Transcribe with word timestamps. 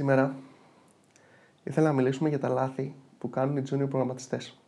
Σήμερα 0.00 0.34
ήθελα 1.62 1.86
να 1.88 1.92
μιλήσουμε 1.92 2.28
για 2.28 2.38
τα 2.38 2.48
λάθη 2.48 2.94
που 3.18 3.30
κάνουν 3.30 3.56
οι 3.56 3.62
junior 3.70 3.88
προγραμματιστές. 3.88 4.58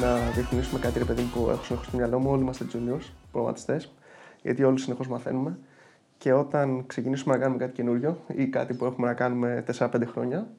Να 0.00 0.30
διευκρινίσουμε 0.30 0.80
κάτι 0.80 0.98
ρε 0.98 1.04
παιδί 1.04 1.22
που 1.22 1.48
έχω 1.50 1.64
συνεχώς 1.64 1.86
στο 1.86 1.96
μυαλό 1.96 2.18
μου. 2.18 2.30
Όλοι 2.30 2.42
είμαστε 2.42 2.66
juniors, 2.72 3.10
προγραμματιστές, 3.30 3.92
γιατί 4.42 4.64
όλοι 4.64 4.78
συνεχώς 4.78 5.08
μαθαίνουμε. 5.08 5.58
Και 6.18 6.32
όταν 6.32 6.86
ξεκινήσουμε 6.86 7.34
να 7.34 7.40
κάνουμε 7.40 7.58
κάτι 7.58 7.72
καινούριο 7.72 8.18
ή 8.26 8.46
κάτι 8.46 8.74
που 8.74 8.84
έχουμε 8.84 9.06
να 9.06 9.14
κάνουμε 9.14 9.64
4-5 9.78 10.06
χρόνια, 10.06 10.50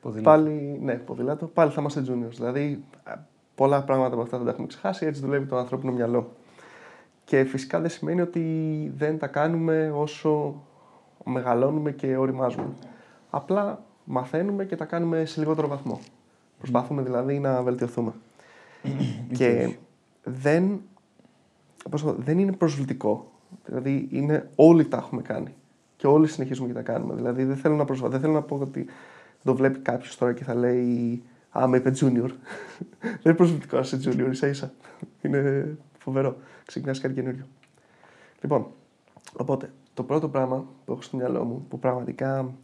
Ποδήλατο. 0.00 0.30
πάλι, 0.30 0.78
ναι, 0.82 0.94
ποδήλατο, 0.94 1.46
πάλι 1.46 1.70
θα 1.70 1.80
είμαστε 1.80 2.00
juniors. 2.08 2.34
Δηλαδή, 2.34 2.84
α, 3.02 3.14
πολλά 3.60 3.82
πράγματα 3.82 4.12
από 4.12 4.22
αυτά 4.22 4.36
δεν 4.36 4.46
τα 4.46 4.52
έχουμε 4.52 4.66
ξεχάσει, 4.66 5.06
έτσι 5.06 5.20
δουλεύει 5.20 5.46
το 5.46 5.56
ανθρώπινο 5.56 5.92
μυαλό. 5.92 6.32
Και 7.24 7.44
φυσικά 7.44 7.80
δεν 7.80 7.90
σημαίνει 7.90 8.20
ότι 8.20 8.42
δεν 8.96 9.18
τα 9.18 9.26
κάνουμε 9.26 9.92
όσο 9.94 10.62
μεγαλώνουμε 11.24 11.92
και 11.92 12.16
οριμάζουμε. 12.16 12.72
Απλά 13.30 13.82
μαθαίνουμε 14.04 14.64
και 14.64 14.76
τα 14.76 14.84
κάνουμε 14.84 15.24
σε 15.24 15.40
λιγότερο 15.40 15.68
βαθμό. 15.68 16.00
Προσπαθούμε 16.58 17.02
δηλαδή 17.02 17.38
να 17.38 17.62
βελτιωθούμε. 17.62 18.12
και 19.38 19.76
δεν, 20.24 20.80
πώς 21.90 22.02
το 22.02 22.12
πω, 22.12 22.22
δεν 22.22 22.38
είναι 22.38 22.52
προσβλητικό. 22.52 23.30
Δηλαδή 23.64 24.08
είναι, 24.10 24.50
όλοι 24.54 24.86
τα 24.86 24.96
έχουμε 24.96 25.22
κάνει. 25.22 25.54
Και 25.96 26.06
όλοι 26.06 26.26
συνεχίζουμε 26.26 26.68
και 26.68 26.74
τα 26.74 26.82
κάνουμε. 26.82 27.14
Δηλαδή 27.14 27.44
δεν 27.44 27.56
θέλω 27.56 27.74
να, 27.74 27.84
προσβα... 27.84 28.08
δεν 28.08 28.20
θέλω 28.20 28.32
να 28.32 28.42
πω 28.42 28.58
ότι 28.60 28.86
το 29.44 29.54
βλέπει 29.54 29.78
κάποιος 29.78 30.16
τώρα 30.16 30.32
και 30.32 30.44
θα 30.44 30.54
λέει 30.54 31.22
Α, 31.58 31.66
με 31.66 31.76
είπε 31.76 31.90
junior. 31.90 32.30
δεν 33.00 33.20
είναι 33.22 33.34
προσβλητικό 33.34 33.76
να 33.76 33.82
είσαι 33.82 34.00
junior, 34.04 34.28
ίσα 34.30 34.46
ίσα. 34.46 34.72
είναι 35.22 35.76
φοβερό. 35.98 36.36
Ξεκινάς 36.66 37.00
κάτι 37.00 37.14
καινούριο. 37.14 37.46
Λοιπόν, 38.40 38.66
οπότε 39.36 39.72
το 39.94 40.02
πρώτο 40.02 40.28
πράγμα 40.28 40.64
που 40.84 40.92
έχω 40.92 41.02
στο 41.02 41.16
μυαλό 41.16 41.44
μου 41.44 41.66
που 41.68 41.78
πραγματικά 41.78 42.54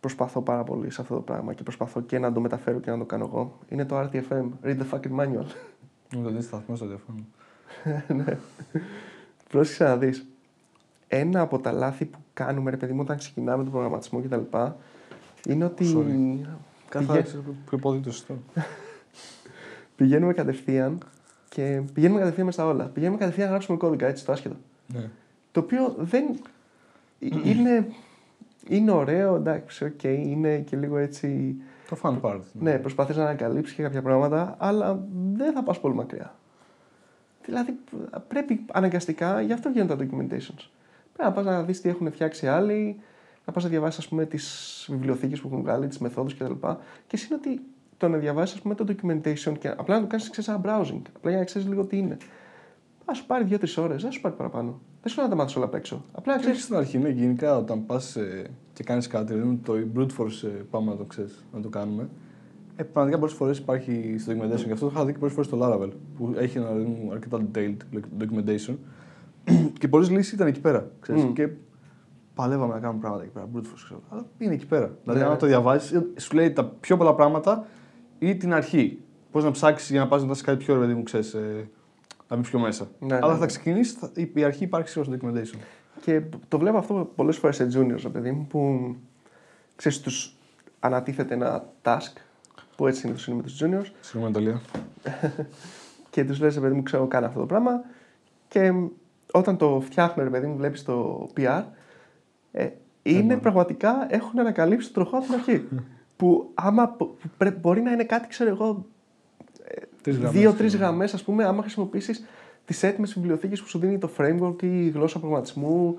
προσπαθώ 0.00 0.40
πάρα 0.40 0.64
πολύ 0.64 0.90
σε 0.90 1.00
αυτό 1.00 1.14
το 1.14 1.20
πράγμα 1.20 1.54
και 1.54 1.62
προσπαθώ 1.62 2.00
και 2.00 2.18
να 2.18 2.32
το 2.32 2.40
μεταφέρω 2.40 2.80
και 2.80 2.90
να 2.90 2.98
το 2.98 3.04
κάνω 3.04 3.24
εγώ 3.24 3.58
είναι 3.68 3.84
το 3.84 4.00
RTFM, 4.00 4.48
Read 4.64 4.78
the 4.78 4.84
fucking 4.90 5.16
manual. 5.20 5.46
Μου 6.14 6.22
το 6.22 6.28
δίνει 6.28 6.42
σταθμό 6.42 6.76
στο 6.76 6.84
τηλέφωνο. 6.84 7.18
ναι. 8.24 8.38
Πρόσεξε 9.48 9.84
να 9.84 9.96
δεις. 9.96 10.26
Ένα 11.08 11.40
από 11.40 11.58
τα 11.58 11.72
λάθη 11.72 12.04
που 12.04 12.18
κάνουμε, 12.32 12.70
ρε 12.70 12.76
παιδί 12.76 12.92
μου, 12.92 13.00
όταν 13.00 13.16
ξεκινάμε 13.16 13.62
τον 13.62 13.72
προγραμματισμό 13.72 14.20
κτλ. 14.20 14.56
είναι 15.48 15.64
ότι 15.64 15.94
Sorry. 15.96 16.46
Καθάρισε 16.88 17.42
πιο 17.68 17.78
πόδι 17.78 18.00
το 18.00 18.12
σωστό. 18.12 18.38
πηγαίνουμε 19.96 20.32
κατευθείαν 20.32 20.98
και 21.48 21.82
πηγαίνουμε 21.94 22.18
κατευθείαν 22.18 22.46
μέσα 22.46 22.60
στα 22.60 22.70
όλα. 22.70 22.84
Πηγαίνουμε 22.84 23.18
κατευθείαν 23.18 23.46
να 23.46 23.52
γράψουμε 23.52 23.78
κώδικα 23.78 24.06
έτσι, 24.06 24.24
το 24.24 24.32
άσχετο. 24.32 24.56
Ναι. 24.86 25.10
Το 25.52 25.60
οποίο 25.60 25.94
δεν. 25.98 26.24
είναι, 27.44 27.88
είναι 28.68 28.90
ωραίο, 28.90 29.34
εντάξει, 29.34 29.84
οκ, 29.84 30.02
είναι 30.02 30.58
και 30.58 30.76
λίγο 30.76 30.96
έτσι. 30.96 31.56
Το 31.88 31.98
fun 32.02 32.20
part. 32.20 32.40
Ναι, 32.52 32.78
προσπαθείς 32.78 33.16
να 33.16 33.22
ανακαλύψεις 33.22 33.76
και 33.76 33.82
κάποια 33.82 34.02
πράγματα, 34.02 34.56
αλλά 34.58 35.06
δεν 35.32 35.52
θα 35.52 35.62
πας 35.62 35.80
πολύ 35.80 35.94
μακριά. 35.94 36.34
Δηλαδή, 37.44 37.78
πρέπει 38.28 38.64
αναγκαστικά, 38.72 39.40
γι' 39.40 39.52
αυτό 39.52 39.70
βγαίνουν 39.70 39.88
τα 39.88 39.96
documentations. 39.96 40.68
Πρέπει 41.12 41.28
να 41.28 41.32
πας 41.32 41.44
να 41.44 41.62
δεις 41.62 41.80
τι 41.80 41.88
έχουν 41.88 42.12
φτιάξει 42.12 42.46
άλλοι, 42.48 43.00
να 43.46 43.52
πας 43.52 43.62
να 43.62 43.68
διαβάσεις, 43.68 43.98
ας 43.98 44.08
πούμε, 44.08 44.26
τις 44.26 44.86
βιβλιοθήκες 44.90 45.40
που 45.40 45.48
έχουν 45.48 45.60
βγάλει, 45.60 45.86
τις 45.86 45.98
μεθόδους 45.98 46.34
κτλ. 46.34 46.52
Και 47.06 47.16
εσύ 47.16 47.26
είναι 47.30 47.40
ότι 47.44 47.62
το 47.96 48.08
να 48.08 48.18
διαβάσεις, 48.18 48.54
ας 48.54 48.62
πούμε, 48.62 48.74
το 48.74 48.84
documentation 48.88 49.58
και 49.58 49.68
απλά 49.68 49.94
να 49.94 50.00
το 50.00 50.06
κάνεις 50.06 50.48
ένα 50.48 50.60
browsing, 50.64 51.02
απλά 51.16 51.30
για 51.30 51.38
να 51.38 51.44
ξέρεις 51.44 51.68
λίγο 51.68 51.84
τι 51.84 51.98
είναι. 51.98 52.16
Α 53.04 53.14
σου 53.14 53.26
πάρει 53.26 53.44
2-3 53.50 53.82
ώρες, 53.82 54.02
δεν 54.02 54.12
σου 54.12 54.20
πάρει 54.20 54.34
παραπάνω. 54.34 54.80
Δεν 55.02 55.12
σου 55.12 55.20
να 55.20 55.28
τα 55.28 55.34
μάθεις 55.34 55.56
όλα 55.56 55.64
απ' 55.64 55.74
έξω. 55.74 56.04
Απλά 56.12 56.32
να 56.32 56.38
Ξέρεις 56.38 56.58
ξέρει. 56.58 56.80
στην 56.80 56.98
αρχή, 56.98 56.98
ναι, 56.98 57.20
γενικά 57.22 57.56
όταν 57.56 57.86
πας 57.86 58.16
και 58.72 58.82
κάνεις 58.84 59.06
κάτι, 59.06 59.34
δηλαδή 59.34 59.56
το 59.64 59.74
brute 59.96 60.22
force 60.22 60.44
ε, 60.44 60.48
πάμε 60.70 60.90
να 60.90 60.96
το 60.96 61.04
ξέρεις 61.04 61.44
να 61.52 61.60
το 61.60 61.68
κάνουμε. 61.68 62.08
Ε, 62.76 62.82
πραγματικά 62.82 63.18
πολλές 63.18 63.34
φορές 63.36 63.58
υπάρχει 63.58 64.16
στο 64.18 64.32
documentation 64.32 64.64
και 64.64 64.72
αυτό 64.72 64.86
το 64.86 64.92
είχα 64.94 65.04
δει 65.04 65.12
και 65.12 65.18
πολλές 65.18 65.34
φορές 65.34 65.50
στο 65.50 65.58
Laravel 65.62 65.90
που 66.16 66.34
έχει 66.36 66.58
ένα 66.58 66.66
δηλαδή, 66.66 66.84
μου, 66.90 67.12
αρκετά 67.12 67.40
detailed 67.52 67.76
documentation 68.20 68.74
και 69.78 69.88
πολλές 69.88 70.10
λύσεις 70.10 70.32
ήταν 70.32 70.46
εκεί 70.46 70.60
πέρα. 70.60 70.90
Ξέρεις, 71.00 71.22
Μμμ. 71.22 71.32
Και 71.32 71.48
παλεύαμε 72.36 72.74
να 72.74 72.80
κάνουμε 72.80 73.00
πράγματα 73.00 73.22
εκεί 73.24 73.32
πέρα, 73.32 73.48
brute 73.54 73.58
force, 73.66 73.80
ξέρω. 73.84 74.00
Αλλά 74.10 74.26
είναι 74.38 74.54
εκεί 74.54 74.66
πέρα. 74.66 74.90
Δηλαδή, 75.02 75.20
Ναι. 75.20 75.26
αν 75.26 75.38
το 75.38 75.46
διαβάζεις, 75.46 76.00
σου 76.16 76.34
λέει 76.34 76.52
τα 76.52 76.64
πιο 76.64 76.96
πολλά 76.96 77.14
πράγματα 77.14 77.66
ή 78.18 78.36
την 78.36 78.52
αρχή. 78.54 79.00
Πώς 79.30 79.44
να 79.44 79.50
ψάξεις 79.50 79.90
για 79.90 80.00
να 80.00 80.08
πας 80.08 80.20
να 80.22 80.26
δώσεις 80.28 80.42
κάτι 80.42 80.64
πιο 80.64 80.74
ρε 80.74 80.80
παιδί 80.80 80.94
μου, 80.94 81.02
ξέρεις, 81.02 81.34
ε, 81.34 81.68
να 82.28 82.36
μπει 82.36 82.42
πιο 82.42 82.58
μέσα. 82.58 82.86
Ναι, 82.98 83.14
Αλλά 83.14 83.26
ναι, 83.26 83.32
θα 83.32 83.38
ναι. 83.40 83.46
ξεκινήσεις, 83.46 83.92
θα- 83.98 84.10
η, 84.14 84.30
η 84.34 84.44
αρχή 84.44 84.64
υπάρχει 84.64 84.88
σίγουρα 84.88 85.16
στο 85.16 85.28
documentation. 85.28 85.58
Και 86.00 86.22
το 86.48 86.58
βλέπω 86.58 86.78
αυτό 86.78 87.10
πολλές 87.16 87.36
φορές 87.36 87.56
σε 87.56 87.64
juniors, 87.74 88.00
ρε 88.02 88.08
παιδί 88.08 88.30
μου, 88.30 88.46
που 88.46 88.94
ξέρεις, 89.76 90.00
τους 90.00 90.36
ανατίθεται 90.80 91.34
ένα 91.34 91.64
task, 91.82 92.12
που 92.76 92.86
έτσι 92.86 93.00
συνήθως 93.00 93.26
είναι 93.26 93.36
με 93.36 93.42
τους 93.42 93.62
juniors, 93.62 93.90
Συγγνώμη, 94.00 94.26
Ανταλία. 94.36 94.60
και 96.10 96.24
τους 96.24 96.40
λες, 96.40 96.54
ρε 96.54 96.60
παιδί 96.60 96.74
μου, 96.74 96.82
ξέρω, 96.82 97.06
κάνω 97.06 97.26
αυτό 97.26 97.40
το 97.40 97.46
πράγμα. 97.46 97.80
Και 98.48 98.72
όταν 99.32 99.56
το 99.56 99.80
φτιάχνω, 99.84 100.22
ρε 100.22 100.30
παιδί 100.30 100.46
μου, 100.46 100.56
βλέπεις 100.56 100.82
το 100.82 101.28
PR, 101.36 101.62
ε, 102.56 102.68
είναι 103.02 103.22
μόνο. 103.22 103.40
πραγματικά 103.40 104.06
έχουν 104.10 104.38
ανακαλύψει 104.38 104.92
το 104.92 104.94
τροχό 105.00 105.16
από 105.16 105.26
την 105.26 105.34
αρχή. 105.34 105.64
που 106.16 106.50
άμα 106.54 106.88
πο- 106.88 107.04
που 107.06 107.28
πρέ- 107.36 107.58
μπορεί 107.58 107.80
να 107.80 107.90
είναι 107.92 108.04
κάτι, 108.04 108.28
ξέρω 108.28 108.50
εγώ, 108.50 108.86
Τρεις 110.02 110.16
γραμμές. 110.18 110.40
δύο-τρει 110.40 110.68
γραμμές, 110.68 111.14
ας 111.14 111.22
πούμε, 111.22 111.44
άμα 111.44 111.60
χρησιμοποιήσεις 111.62 112.24
τις 112.64 112.82
έτοιμες 112.82 113.14
βιβλιοθήκες 113.14 113.60
που 113.62 113.68
σου 113.68 113.78
δίνει 113.78 113.98
το 113.98 114.10
framework 114.18 114.62
ή 114.62 114.86
η 114.86 114.88
γλώσσα 114.88 115.18
προγραμματισμού 115.18 115.98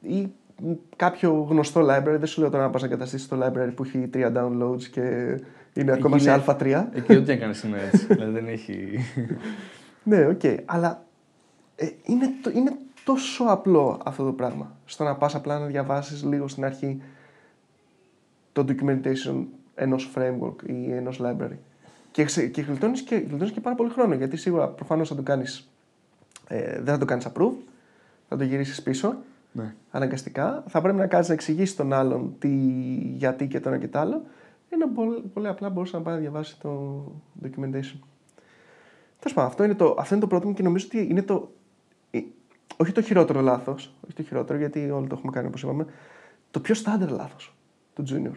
ή 0.00 0.28
μ, 0.62 0.72
κάποιο 0.96 1.46
γνωστό 1.50 1.80
library. 1.80 2.16
Δεν 2.18 2.26
σου 2.26 2.40
λέω 2.40 2.50
τώρα 2.50 2.62
να 2.62 2.70
πας 2.70 2.80
να 2.82 2.86
εγκαταστήσεις 2.86 3.28
το 3.28 3.36
library 3.46 3.70
που 3.74 3.82
έχει 3.84 3.98
τρία 4.08 4.32
downloads 4.36 4.82
και 4.82 5.00
είναι 5.00 5.40
Εκεί 5.74 5.90
ακόμα 5.90 6.18
σε 6.18 6.30
είναι- 6.30 6.44
Α3. 6.46 6.84
Εκεί 6.94 7.16
ό,τι 7.16 7.32
έκανε 7.32 7.54
είναι 7.64 7.78
έτσι. 7.92 8.06
δηλαδή 8.06 8.32
δεν 8.32 8.46
έχει. 8.48 8.98
Ναι, 10.06 10.26
οκ. 10.26 10.40
Αλλά 10.64 11.04
ε, 11.76 11.86
είναι, 12.02 12.26
το- 12.42 12.50
είναι 12.54 12.76
τόσο 13.04 13.44
απλό 13.44 14.00
αυτό 14.04 14.24
το 14.24 14.32
πράγμα. 14.32 14.76
Στο 14.84 15.04
να 15.04 15.16
πας 15.16 15.34
απλά 15.34 15.58
να 15.58 15.66
διαβάσεις 15.66 16.24
λίγο 16.24 16.48
στην 16.48 16.64
αρχή 16.64 17.02
το 18.52 18.64
documentation 18.68 19.44
ενός 19.74 20.10
framework 20.14 20.62
ή 20.66 20.92
ενός 20.92 21.20
library. 21.22 21.56
Και, 22.10 22.24
ξε- 22.24 22.50
και 22.50 22.62
γλιτώνεις 22.62 23.02
και, 23.02 23.14
γλιτώνεις 23.14 23.52
και 23.52 23.60
πάρα 23.60 23.76
πολύ 23.76 23.90
χρόνο. 23.90 24.14
Γιατί 24.14 24.36
σίγουρα 24.36 24.68
προφανώς 24.68 25.08
θα 25.08 25.14
το 25.14 25.22
κάνεις, 25.22 25.68
ε, 26.48 26.74
δεν 26.74 26.94
θα 26.94 26.98
το 26.98 27.04
κάνεις 27.04 27.26
approve, 27.26 27.54
θα 28.28 28.36
το 28.36 28.44
γυρίσεις 28.44 28.82
πίσω 28.82 29.16
ναι. 29.52 29.74
αναγκαστικά. 29.90 30.64
Θα 30.68 30.80
πρέπει 30.80 30.98
να 30.98 31.06
κάτσεις 31.06 31.28
να 31.28 31.34
εξηγήσεις 31.34 31.76
τον 31.76 31.92
άλλον 31.92 32.34
τι, 32.38 32.48
γιατί 33.16 33.48
και 33.48 33.60
το 33.60 33.68
ένα 33.68 33.78
και 33.78 33.88
το 33.88 33.98
άλλο. 33.98 34.22
Ενώ 34.68 34.88
πολύ, 34.88 35.20
πολύ 35.32 35.48
απλά 35.48 35.68
μπορούσε 35.68 35.96
να 35.96 36.02
πάει 36.02 36.14
να 36.14 36.20
διαβάσεις 36.20 36.58
το 36.58 37.02
documentation. 37.42 37.98
Τέλος 39.18 39.34
πάντων, 39.34 39.50
αυτό 39.50 39.64
είναι, 39.64 39.74
το, 39.74 39.96
αυτό 39.98 40.14
είναι 40.14 40.22
το 40.22 40.28
πρώτο 40.28 40.48
μου 40.48 40.54
και 40.54 40.62
νομίζω 40.62 40.86
ότι 40.88 41.06
είναι 41.10 41.22
το. 41.22 41.50
Ε, 42.76 42.82
Όχι 42.82 42.92
το 42.92 43.02
χειρότερο 43.02 43.40
λάθος, 43.40 43.94
όχι 44.04 44.14
το 44.14 44.22
χειρότερο 44.22 44.58
γιατί 44.58 44.90
όλοι 44.90 45.06
το 45.06 45.14
έχουμε 45.18 45.32
κάνει 45.32 45.46
όπως 45.46 45.62
είπαμε. 45.62 45.86
Το 46.50 46.60
πιο 46.60 46.74
στάνταρ 46.74 47.10
λάθος 47.10 47.54
του 47.94 48.04
junior. 48.08 48.36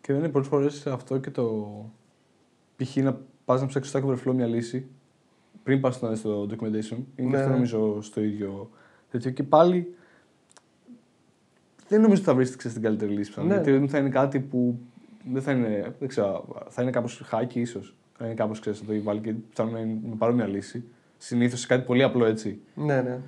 Και 0.00 0.12
δεν 0.12 0.16
είναι 0.16 0.28
πολλές 0.28 0.48
φορές 0.48 0.86
αυτό 0.86 1.18
και 1.18 1.30
το. 1.30 1.74
π.χ. 2.76 2.96
να 2.96 3.20
πας 3.44 3.60
να 3.60 3.66
ψάξεις 3.66 3.92
στο 3.92 4.00
Stack 4.00 4.10
Overflow 4.10 4.34
μια 4.34 4.46
λύση 4.46 4.86
πριν 5.62 5.80
πας 5.80 5.94
στο, 5.94 6.14
στο 6.14 6.46
documentation. 6.50 6.98
Είναι 7.16 7.28
Ναι, 7.28 7.30
και 7.30 7.36
αυτό 7.36 7.48
ναι. 7.48 7.54
νομίζω 7.54 8.02
στο 8.02 8.20
ίδιο 8.20 8.70
τέτοιο. 9.10 9.30
Και 9.30 9.42
πάλι 9.42 9.94
δεν 11.88 12.00
νομίζω 12.00 12.20
ότι 12.20 12.30
θα 12.30 12.34
βρει 12.34 12.48
την 12.48 12.82
καλύτερη 12.82 13.12
λύση 13.12 13.30
πιθανόν. 13.30 13.50
Ναι. 13.50 13.70
Γιατί 13.70 13.88
θα 13.88 13.98
είναι 13.98 14.08
κάτι 14.08 14.40
που 14.40 14.78
δεν 15.32 15.42
θα 15.42 15.52
είναι. 15.52 15.94
Δεν 15.98 16.08
ξέρω, 16.08 16.44
θα 16.68 16.82
είναι 16.82 16.90
κάπως 16.90 17.22
χάκι 17.24 17.60
ίσως. 17.60 17.94
Θα 18.18 18.24
είναι 18.24 18.34
κάπως 18.34 18.60
ξέρεις, 18.60 18.78
θα 18.78 18.84
το 18.84 18.92
έχει 18.92 19.02
βάλει 19.02 19.20
και 19.20 19.32
πιθανόν 19.32 19.72
να 19.72 19.78
είναι 19.78 19.98
με 20.08 20.14
παρόμοια 20.18 20.46
λύση. 20.46 20.84
Συνήθως 21.18 21.60
σε 21.60 21.66
κάτι 21.66 21.84
πολύ 21.86 22.02
απλό 22.02 22.24
έτσι. 22.24 22.60
Ναι, 22.74 23.02
ναι. 23.02 23.18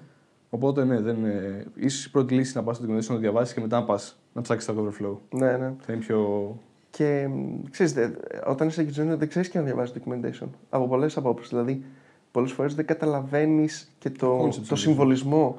Οπότε 0.50 0.84
ναι, 0.84 1.00
δεν 1.00 1.16
είναι. 1.16 1.64
ίσως 1.74 2.04
η 2.04 2.10
πρώτη 2.10 2.34
λύση 2.34 2.56
να 2.56 2.62
πας 2.62 2.76
στο 2.76 2.86
documentation 2.86 3.06
να 3.08 3.14
το 3.14 3.18
διαβάσεις 3.18 3.54
και 3.54 3.60
μετά 3.60 3.78
να 3.78 3.84
πας 3.84 4.18
να 4.32 4.40
ψάξεις 4.40 4.70
Stack 4.70 4.78
Overflow. 4.78 5.16
ναι, 5.30 5.56
ναι. 5.56 5.72
Θα 5.80 5.92
είναι 5.92 6.02
πιο. 6.02 6.56
Και 6.90 7.28
μ, 7.30 7.62
ξέρεις, 7.70 7.92
δε- 7.92 8.08
όταν 8.46 8.68
είσαι 8.68 8.82
junior 8.88 9.16
δεν 9.18 9.28
ξέρεις 9.28 9.48
και 9.48 9.58
να 9.58 9.64
διαβάζεις 9.64 9.94
documentation. 9.98 10.46
Από 10.70 10.88
πολλές 10.88 11.16
απόψεις. 11.16 11.48
Δηλαδή, 11.48 11.82
πολλές 12.30 12.52
φορές 12.52 12.74
δεν 12.74 12.86
καταλαβαίνεις 12.86 13.92
και 13.98 14.10
το, 14.10 14.36
Concepts, 14.38 14.44
το 14.54 14.60
δηλαδή. 14.60 14.76
συμβολισμό 14.80 15.58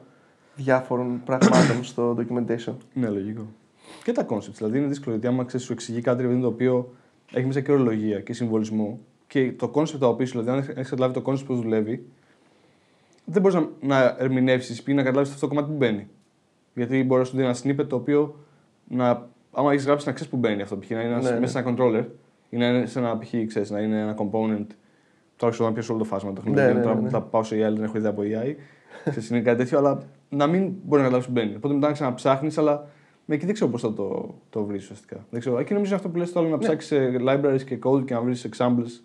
διάφορων 0.55 1.21
πραγμάτων 1.25 1.83
στο 1.83 2.17
documentation. 2.19 2.73
Ναι, 2.93 3.09
λογικό. 3.09 3.45
Και 4.03 4.11
τα 4.11 4.25
concepts. 4.29 4.53
Δηλαδή 4.57 4.77
είναι 4.77 4.87
δύσκολο 4.87 5.15
γιατί 5.15 5.27
άμα 5.33 5.43
ξέρεις, 5.43 5.65
σου 5.65 5.73
εξηγεί 5.73 6.01
κάτι 6.01 6.21
ρε 6.21 6.27
παιδί, 6.27 6.41
το 6.41 6.47
οποίο 6.47 6.93
έχει 7.33 7.45
μέσα 7.45 7.59
και 7.61 7.71
ορολογία 7.71 8.19
και 8.21 8.33
συμβολισμό 8.33 8.99
και 9.27 9.51
το 9.51 9.71
concept 9.73 9.97
το 9.99 10.07
οποίο 10.07 10.25
δηλαδή, 10.25 10.49
αν 10.49 10.57
έχει 10.57 10.89
καταλάβει 10.89 11.13
το 11.13 11.21
concept 11.25 11.45
που 11.45 11.55
δουλεύει, 11.55 12.05
δεν 13.31 13.41
μπορείς 13.41 13.57
να, 13.57 13.69
να 13.81 14.15
ερμηνεύσεις 14.19 14.83
ή 14.87 14.93
να 14.93 15.03
καταλάβεις 15.03 15.29
αυτό 15.33 15.47
το 15.47 15.47
κομμάτι 15.55 15.71
που 15.71 15.77
μπαίνει. 15.77 16.07
Γιατί 16.73 17.03
μπορεί 17.03 17.19
να 17.19 17.25
σου 17.27 17.35
δίνει 17.35 17.47
ένα 17.47 17.55
snippet 17.63 17.87
το 17.87 17.95
οποίο 17.95 18.35
να, 18.87 19.27
άμα 19.51 19.71
έχεις 19.71 19.85
γράψει 19.85 20.07
να 20.07 20.13
ξέρεις 20.13 20.31
που 20.31 20.37
μπαίνει 20.37 20.61
αυτό. 20.61 20.77
Π.χ. 20.77 20.89
να 20.89 21.01
είναι 21.01 21.09
ένας- 21.11 21.23
Ναι, 21.23 21.29
ναι. 21.31 21.39
μέσα 21.39 21.51
σε 21.51 21.59
ένα 21.59 21.75
controller 21.77 22.05
ή 22.49 22.57
να 22.57 22.67
είναι 22.67 22.85
σε 22.85 22.99
ένα, 22.99 23.17
π.χ. 23.17 23.29
ξέρεις, 23.47 23.69
να 23.69 23.79
είναι 23.79 23.99
ένα 24.01 24.15
component 24.17 24.65
Τώρα 25.35 25.51
ξέρω 25.51 25.67
να 25.67 25.73
πιάσω 25.73 25.93
όλο 25.93 26.01
το 26.01 26.07
φάσμα 26.07 26.33
το 26.33 26.41
Ναι, 26.45 26.65
ναι, 26.65 26.73
ναι, 26.73 26.81
Τώρα 26.81 26.95
ναι. 27.01 27.09
θα 27.09 27.21
πάω 27.21 27.43
σε 27.43 27.55
AI, 27.55 27.73
δεν 27.73 27.83
έχω 27.83 27.97
ιδέα 27.97 28.09
από 28.11 28.21
AI. 28.21 28.55
Ξέρεις, 29.09 29.29
είναι 29.29 29.41
κάτι 29.41 29.57
τέτοιο, 29.57 29.77
αλλά 29.77 30.01
να 30.29 30.47
μην 30.47 30.61
μπορεί 30.83 31.01
να 31.01 31.07
καταλάβεις 31.07 31.25
που 31.25 31.31
μπαίνει. 31.31 31.55
Οπότε 31.55 31.73
μετά 31.73 31.87
να 31.87 31.93
ξαναψάχνεις, 31.93 32.57
αλλά 32.57 32.87
με 33.25 33.35
εκεί 33.35 33.45
δεν 33.45 33.53
ξέρω 33.53 33.69
πώς 33.69 33.81
θα 33.81 33.93
το, 33.93 34.35
το 34.49 34.63
βρεις 34.65 34.83
ουσιαστικά. 34.83 35.25
Δεν 35.29 35.39
ξέρω. 35.39 35.59
Εκεί 35.59 35.73
νομίζω 35.73 35.89
είναι 35.91 35.99
αυτό 35.99 36.09
που 36.09 36.17
λες 36.17 36.31
το 36.31 36.39
άλλο 36.39 36.49
να 36.49 36.55
Ναι. 36.55 36.61
ψάξεις 36.61 36.87
σε 36.87 37.11
libraries 37.27 37.61
και 37.65 37.79
code 37.83 38.05
και 38.05 38.13
να 38.13 38.21
βρεις 38.21 38.49
examples 38.51 39.01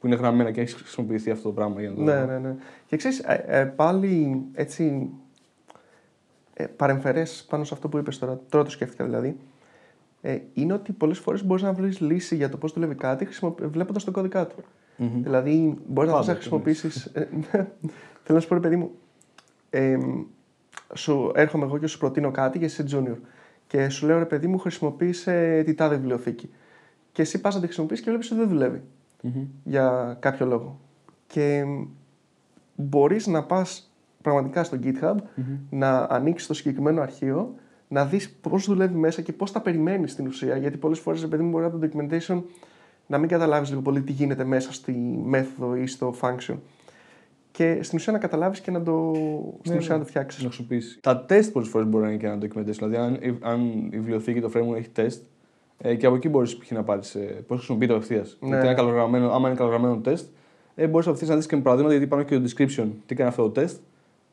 που 0.00 0.06
είναι 0.06 0.16
γραμμένα 0.16 0.50
και 0.50 0.60
έχεις 0.60 0.74
χρησιμοποιηθεί 0.74 1.30
αυτό 1.30 1.48
το 1.48 1.54
πράγμα 1.54 1.80
για 1.80 1.90
να 1.90 1.96
το. 1.96 2.02
Ναι, 2.02 2.24
ναι, 2.24 2.38
ναι. 2.38 2.54
Και 2.86 2.96
ξέρεις, 2.96 3.18
ε, 3.18 3.44
ε, 3.46 3.64
πάλι 3.64 4.42
έτσι. 4.52 5.10
Ε, 6.54 6.66
Παρεμφερές 6.66 7.46
πάνω 7.48 7.64
σε 7.64 7.74
αυτό 7.74 7.88
που 7.88 7.98
είπες 7.98 8.18
τώρα, 8.18 8.40
τώρα 8.48 8.64
το 8.64 8.70
σκέφτηκα 8.70 9.04
δηλαδή. 9.04 9.36
Ε, 10.20 10.38
είναι 10.52 10.72
ότι 10.72 10.92
πολλές 10.92 11.18
φορές 11.18 11.44
μπορείς 11.44 11.62
να 11.62 11.72
βρεις 11.72 12.00
λύση 12.00 12.36
για 12.36 12.48
το 12.48 12.56
πώς 12.56 12.72
δουλεύει 12.72 12.94
κάτι 12.94 13.28
βλέποντας 13.60 14.04
τον 14.04 14.12
κώδικά 14.12 14.46
του. 14.46 14.64
Μμμ. 14.96 15.22
Δηλαδή, 15.22 15.78
μπορείς 15.86 16.10
να 16.10 16.16
Πάντα 16.16 16.26
θες 16.26 16.26
να 16.26 16.32
αυτό 16.32 16.34
χρησιμοποιήσεις. 16.34 17.12
Θέλω 18.22 18.38
να 18.38 18.40
σου 18.40 18.48
πω, 18.48 18.54
ρε 18.54 18.60
παιδί 18.60 18.76
μου, 18.76 18.90
ε, 19.70 19.96
σου 20.94 21.32
έρχομαι 21.34 21.64
εγώ 21.64 21.78
και 21.78 21.86
σου 21.86 21.98
προτείνω 21.98 22.30
κάτι 22.30 22.58
και 22.58 22.64
εσύ 22.64 22.82
είσαι 22.82 22.96
junior. 22.98 23.16
Και 23.66 23.88
σου 23.88 24.06
λέω, 24.06 24.18
ρε 24.18 24.24
παιδί 24.24 24.46
μου, 24.46 24.58
χρησιμοποίησε 24.58 25.62
τη 25.66 25.74
τάδε 25.74 25.96
βιβλιοθήκη. 25.96 26.50
Και 27.12 27.22
εσύ 27.22 27.40
πας 27.40 27.54
να 27.54 27.60
τη 27.60 27.66
χρησιμοποιήσεις 27.66 28.04
και 28.04 28.10
βλέπεις 28.10 28.30
ότι 28.30 28.40
δεν 28.40 28.48
δουλεύει 28.48 28.82
Μμμ. 29.34 29.44
για 29.64 30.16
κάποιο 30.20 30.46
λόγο. 30.46 30.78
Και 31.26 31.64
μπορείς 32.74 33.26
να 33.26 33.42
πας 33.44 33.90
πραγματικά 34.22 34.64
στο 34.64 34.78
GitHub, 34.82 35.14
Μμμ. 35.34 35.56
να 35.70 36.06
ανοίξεις 36.10 36.48
το 36.48 36.54
συγκεκριμένο 36.54 37.00
αρχείο, 37.00 37.54
να 37.88 38.04
δεις 38.06 38.30
πώς 38.40 38.66
δουλεύει 38.66 38.94
μέσα 38.98 39.22
και 39.22 39.32
πώς 39.32 39.52
τα 39.52 39.60
περιμένεις 39.60 40.12
στην 40.12 40.26
ουσία. 40.26 40.56
Γιατί 40.56 40.76
πολλές 40.76 40.98
φορές, 40.98 41.28
παιδί 41.28 41.42
μου, 41.42 41.50
μπορεί 41.50 41.64
από 41.64 41.78
το 41.78 41.88
documentation 41.92 42.42
να 43.06 43.18
μην 43.18 43.28
καταλάβεις 43.28 43.68
λίγο 43.68 43.80
πολύ 43.82 44.02
τι 44.02 44.12
γίνεται 44.12 44.44
μέσα 44.44 44.72
στη 44.72 44.92
μέθοδο 45.24 45.76
ή 45.76 45.86
στο 45.86 46.14
function. 46.20 46.56
Και 47.50 47.78
στην 47.82 47.98
ουσία 47.98 48.12
να 48.12 48.18
καταλάβεις 48.18 48.60
και 48.60 48.70
να 48.70 48.82
το, 48.82 49.12
στην 49.58 49.72
Ναι, 49.72 49.78
ουσία 49.78 49.88
ναι. 49.92 49.98
να 49.98 50.04
το 50.04 50.08
φτιάξεις. 50.10 50.42
Να 50.42 50.48
χρησιμοποιήσεις. 50.48 50.98
Τα 51.02 51.24
τεστ 51.24 51.52
πολλές 51.52 51.68
φορές 51.68 51.88
μπορεί 51.88 52.04
να 52.04 52.10
είναι 52.10 52.18
και 52.18 52.26
ένα 52.26 52.38
documentation. 52.42 52.88
Δηλαδή, 52.88 52.96
αν, 52.96 53.14
η- 53.14 53.38
αν 53.42 53.60
η 53.92 53.98
βιβλιοθήκη, 53.98 54.40
το 54.40 54.50
framework 54.54 54.76
έχει 54.76 54.88
τεστ, 54.88 55.22
ε, 55.78 55.94
και 55.94 56.06
από 56.06 56.14
εκεί 56.16 56.28
μπορείς 56.28 56.58
να 56.70 56.82
πάρεις 56.82 57.16
πώς 57.46 57.56
χρησιμοποιείται 57.56 57.92
απευθεία. 57.94 58.24
Ναι. 58.40 58.48
Γιατί 58.48 58.66
είναι 58.66 58.74
καλογραμμένο, 58.74 59.30
άμα 59.30 59.48
είναι 59.48 59.56
καλογραμμένο 59.56 59.96
τεστ, 59.96 60.28
ε, 60.74 60.86
μπορείς 60.86 61.06
απευθεία 61.06 61.28
να 61.28 61.36
δεις 61.36 61.46
και 61.46 61.56
με 61.56 61.62
παραδείγματα 61.62 61.96
γιατί 61.96 62.10
πάνω 62.10 62.22
και 62.22 62.38
το 62.38 62.44
description 62.56 62.86
τι 63.06 63.14
κάνει 63.14 63.28
αυτό 63.28 63.42
το 63.42 63.50
τεστ. 63.50 63.80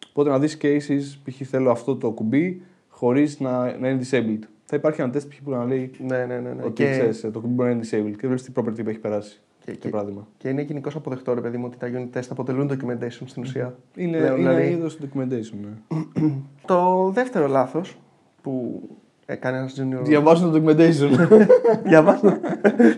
Οπότε 0.09 0.29
να 0.29 0.39
δεις 0.39 0.57
cases, 0.61 1.17
π.χ. 1.23 1.47
θέλω 1.47 1.71
αυτό 1.71 1.95
το 1.95 2.11
κουμπί 2.11 2.61
χωρίς 2.89 3.39
να, 3.39 3.77
να 3.77 3.89
είναι 3.89 4.01
disabled. 4.09 4.39
Θα 4.65 4.75
υπάρχει 4.75 5.01
ένα 5.01 5.09
τεστ 5.11 5.29
π.χ. 5.29 5.41
που 5.43 5.49
να 5.51 5.65
λέει 5.65 5.91
Ναι, 6.07 6.17
ναι, 6.25 6.39
ναι. 6.39 6.49
ναι. 6.53 6.63
ότι 6.63 6.83
ξέρεις, 6.83 7.23
ε, 7.23 7.31
το 7.31 7.39
κουμπί 7.39 7.53
μπορεί 7.53 7.69
να 7.69 7.75
είναι 7.75 7.83
disabled 7.83 8.15
και 8.19 8.27
βλέπεις 8.27 8.43
τι 8.43 8.51
property 8.55 8.83
που 8.83 8.89
έχει 8.89 8.99
περάσει. 8.99 9.39
και, 9.65 9.71
Για 9.71 9.79
και, 9.79 9.89
παράδειγμα. 9.89 10.27
και 10.37 10.49
είναι 10.49 10.61
γενικώ 10.61 10.89
αποδεκτό, 10.95 11.33
ρε 11.33 11.41
παιδί 11.41 11.57
μου, 11.57 11.65
ότι 11.67 11.77
τα 11.77 11.89
unit 11.93 12.17
test 12.17 12.25
αποτελούν 12.29 12.69
documentation 12.71 13.23
στην 13.25 13.43
ουσία. 13.43 13.75
Είναι, 13.95 14.17
Πλέον, 14.17 14.39
είναι 14.39 14.49
δηλαδή- 14.49 14.71
είδος 14.71 14.97
documentation. 15.01 15.57
Ναι. 15.61 16.31
Το 16.67 17.09
δεύτερο 17.13 17.47
λάθος 17.47 17.97
που 18.41 18.81
έκανε 19.25 19.57
ένα 19.57 19.69
junior. 19.69 20.03
Διαβάζουν 20.03 20.51
το 20.51 20.57
documentation. 20.65 21.27
Διαβάζω. 21.89 22.39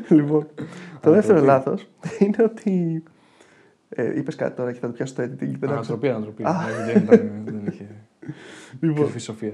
λοιπόν, 0.09 0.47
το 1.01 1.11
δεύτερο 1.11 1.37
Ανατροπή. 1.39 1.45
λάθος 1.45 1.87
είναι 2.19 2.43
ότι. 2.43 3.03
Ε, 3.89 4.17
Είπες 4.19 4.35
κάτι 4.35 4.55
τώρα 4.55 4.71
και 4.71 4.79
θα 4.79 4.87
το 4.87 4.93
πιάσω 4.93 5.13
στο 5.13 5.23
editing. 5.23 5.29
Δεν 5.59 5.69
άκουσα. 5.69 5.73
Ανατροπή, 5.73 6.09
ανατροπή. 6.09 6.43
Α. 6.43 6.51
Ναι, 6.53 6.93
Δεν 6.93 7.03
ήταν, 7.03 7.31
δεν 7.45 7.61
είχε 7.67 7.85
Λοιπόν, 8.79 9.03
κρυφή 9.03 9.19
σοφία. 9.19 9.53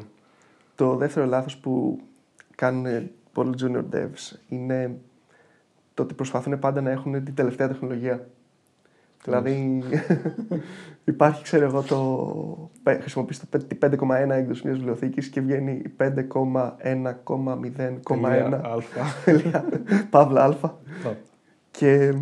το 0.76 0.96
δεύτερο 0.96 1.26
λάθος 1.26 1.58
που 1.58 2.00
κάνουν 2.56 3.10
πολλοί 3.34 3.54
junior 3.62 3.96
devs 3.96 4.36
είναι 4.50 4.96
το 5.94 6.04
ότι 6.04 6.14
προσπαθούν 6.14 6.60
πάντα 6.60 6.82
να 6.82 6.90
έχουν 6.90 7.24
την 7.24 7.36
τελευταία 7.36 7.68
τεχνολογία. 7.68 8.28
Δηλαδή, 9.24 9.84
υπάρχει, 11.04 11.44
ξέρω 11.44 11.66
εγώ, 11.66 11.82
το. 11.82 12.70
πε- 12.84 13.02
Χρησιμοποιείς 13.02 13.40
το 13.40 13.46
πε- 13.50 13.64
τη 13.68 13.78
5,1 13.82 14.30
έκδοση 14.30 14.62
μιας 14.66 14.78
βιβλιοθήκης 14.78 15.28
και 15.28 15.42
βγαίνει 15.42 15.72
η 15.72 15.94
5,1,0,1. 15.98 18.60
Αλφα. 18.64 19.02
Παύλα 20.10 20.44
Α. 20.44 20.70
Και 21.72 22.14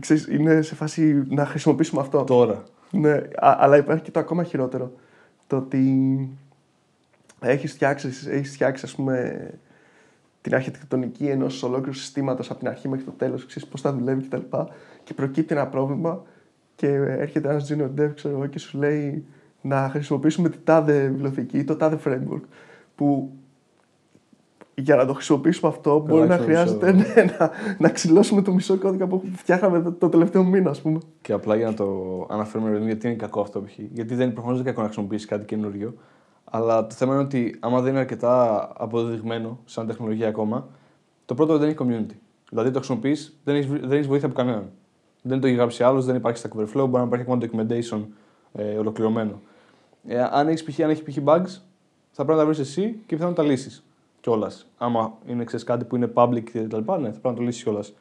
ξέρεις, 0.00 0.26
είναι 0.26 0.62
σε 0.62 0.74
φάση 0.74 1.22
να 1.28 1.46
χρησιμοποιήσουμε 1.46 2.00
αυτό. 2.00 2.24
Τώρα. 2.24 2.62
Ναι, 2.90 3.12
α- 3.36 3.56
αλλά 3.58 3.76
υπάρχει 3.76 4.02
και 4.02 4.10
το 4.10 4.20
ακόμα 4.20 4.44
χειρότερο. 4.44 4.92
Το 5.46 5.56
ότι 5.56 6.28
έχεις 7.40 7.72
φτιάξει, 7.72 8.08
έχεις 8.30 8.52
φτιάξει 8.52 8.84
ας 8.86 8.94
πούμε, 8.94 9.46
την 10.46 10.54
αρχιτεκτονική 10.54 11.26
ενός 11.26 11.62
ολόκληρου 11.62 11.92
συστήματος 11.92 12.50
από 12.50 12.58
την 12.58 12.68
αρχή 12.68 12.88
μέχρι 12.88 13.04
το 13.04 13.10
τέλος, 13.10 13.46
ξέρεις 13.46 13.68
πώς 13.68 13.80
θα 13.80 13.92
δουλεύει 13.92 14.22
κτλ. 14.22 14.36
Και, 14.36 14.56
και 15.04 15.14
προκύπτει 15.14 15.54
ένα 15.54 15.66
πρόβλημα 15.66 16.22
και 16.74 16.86
έρχεται 16.96 17.48
ένας 17.48 17.72
junior 17.72 18.00
dev, 18.00 18.10
ξέρω 18.14 18.34
εγώ, 18.34 18.46
και 18.46 18.58
σου 18.58 18.78
λέει 18.78 19.24
να 19.60 19.88
χρησιμοποιήσουμε 19.90 20.48
τη 20.48 20.58
τάδε 20.64 21.08
βιβλιοθήκη 21.08 21.58
ή 21.58 21.64
το 21.64 21.76
τάδε 21.76 21.98
framework. 22.04 22.40
Που 22.94 23.32
για 24.74 24.96
να 24.96 25.06
το 25.06 25.12
χρησιμοποιήσουμε 25.12 25.70
αυτό 25.70 25.98
μπορεί 25.98 26.28
να 26.28 26.34
αλλάξουμε 26.34 26.60
μισό. 26.60 26.76
χρειάζεται 26.78 26.92
ναι, 26.92 27.24
να, 27.38 27.50
να 27.78 27.88
ξυλώσουμε 27.88 28.42
το 28.42 28.52
μισό 28.52 28.76
κώδικα 28.76 29.06
που 29.06 29.22
φτιάχναμε 29.32 29.82
το, 29.82 29.92
το 29.92 30.08
τελευταίο 30.08 30.44
μήνα, 30.44 30.70
ας 30.70 30.80
πούμε. 30.80 30.98
Και 31.20 31.32
απλά 31.32 31.56
για 31.56 31.66
να 31.66 31.74
το 31.74 31.86
αναφέρουμε, 32.30 32.68
ρε 32.68 32.74
παιδί 32.74 32.84
μου, 32.84 32.90
γιατί 32.90 33.06
είναι 33.06 33.16
κακό 33.16 33.40
αυτό 33.40 33.60
π.χ. 33.60 33.78
Γιατί 33.92 34.14
δεν 34.14 34.32
προφανώς 34.32 34.56
δεν 34.56 34.66
είναι 34.66 34.70
κακό 34.70 34.80
να 34.80 34.86
χρησιμοποιήσεις 34.86 35.26
κάτι 35.26 35.44
καινούριο. 35.44 35.94
Αλλά 36.50 36.86
το 36.86 36.94
θέμα 36.94 37.14
είναι 37.14 37.22
ότι 37.22 37.56
άμα 37.60 37.80
δεν 37.80 37.90
είναι 37.90 38.00
αρκετά 38.00 38.68
αποδεδειγμένο 38.76 39.58
σαν 39.64 39.86
τεχνολογία 39.86 40.28
ακόμα, 40.28 40.68
το 41.24 41.34
πρώτο 41.34 41.58
δεν 41.58 41.68
έχει 41.68 41.76
community. 41.80 42.14
Δηλαδή 42.50 42.70
το 42.70 42.78
χρησιμοποιείς, 42.78 43.38
δεν 43.44 43.54
έχεις 43.54 43.70
δεν 43.70 43.92
έχεις 43.92 44.06
βοήθεια 44.06 44.26
από 44.26 44.36
κανέναν. 44.36 44.70
Δεν 45.22 45.40
το 45.40 45.46
έχει 45.46 45.56
γράψει 45.56 45.82
άλλος, 45.82 46.04
δεν 46.04 46.16
υπάρχει 46.16 46.42
Stack 46.44 46.60
Overflow, 46.60 46.88
μπορεί 46.88 46.92
να 46.92 47.02
υπάρχει 47.02 47.24
ακόμα 47.30 47.42
documentation 47.42 48.00
ε, 48.52 48.78
ολοκληρωμένο. 48.78 49.40
Ε, 50.06 50.22
αν 50.30 50.48
έχεις 50.48 50.64
π.χ. 50.64 50.80
αν 50.80 50.90
έχει 50.90 51.02
π.χ. 51.02 51.16
bugs, 51.24 51.60
θα 52.10 52.24
πρέπει 52.24 52.30
να 52.30 52.36
τα 52.36 52.44
βρεις 52.44 52.58
εσύ 52.58 53.00
και 53.06 53.14
πιθανόν 53.14 53.28
να 53.28 53.42
τα 53.42 53.42
λύσεις 53.42 53.84
κιόλας. 54.20 54.66
Άμα 54.78 55.12
είναι 55.26 55.44
ξέρεις, 55.44 55.64
κάτι 55.64 55.84
που 55.84 55.96
είναι 55.96 56.10
public 56.14 56.42
κτλ. 56.42 56.76
Ναι, 56.76 56.84
θα 56.84 56.94
πρέπει 56.94 57.20
να 57.22 57.34
το 57.34 57.42
λύσεις 57.42 57.62
κιόλας. 57.62 57.92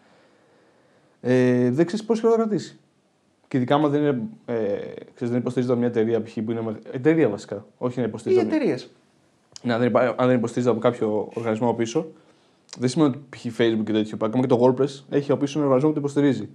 Ε, 1.21 1.71
δεν 1.71 1.85
ξέρεις 1.85 2.05
πόσο 2.05 2.21
καιρό 2.21 2.33
θα 2.33 2.39
κρατήσει. 2.39 2.79
Και 3.47 3.57
ειδικά 3.57 3.75
άμα 3.75 3.87
δεν, 3.87 4.01
είναι, 4.01 4.21
ε, 4.45 4.55
ξέρεις, 5.13 5.29
δεν 5.33 5.35
υποστηρίζεται 5.35 5.71
από 5.73 5.77
μια 5.81 5.87
εταιρεία 5.87 6.21
π.χ. 6.21 6.33
που 6.45 6.51
είναι. 6.51 6.61
με- 6.61 6.79
Εταιρεία 6.91 7.29
βασικά. 7.29 7.65
Όχι 7.77 7.97
να 7.99 8.03
Ή 8.03 8.07
υποστηρίζεται. 8.07 8.45
από- 8.45 8.55
εταιρείες. 8.55 8.89
Ναι, 9.61 9.73
αν 9.73 9.79
δεν, 9.79 9.87
υπά- 9.87 10.15
αν 10.21 10.27
δεν 10.27 10.35
υποστηρίζεται 10.37 10.75
από 10.77 10.79
κάποιο 10.89 11.29
οργανισμό 11.33 11.67
από 11.67 11.77
πίσω, 11.77 12.05
δεν 12.79 12.89
σημαίνει 12.89 13.09
ότι 13.09 13.19
π.χ. 13.29 13.45
Facebook 13.61 13.83
και 13.85 13.91
τέτοιο. 13.91 14.17
Ακόμα 14.21 14.41
και 14.47 14.55
το 14.55 14.59
WordPress 14.63 15.03
έχει 15.09 15.31
από 15.31 15.39
πίσω 15.41 15.57
ένα 15.59 15.63
οργανισμό 15.67 15.89
που 15.89 15.95
το 15.95 15.99
υποστηρίζει. 15.99 16.49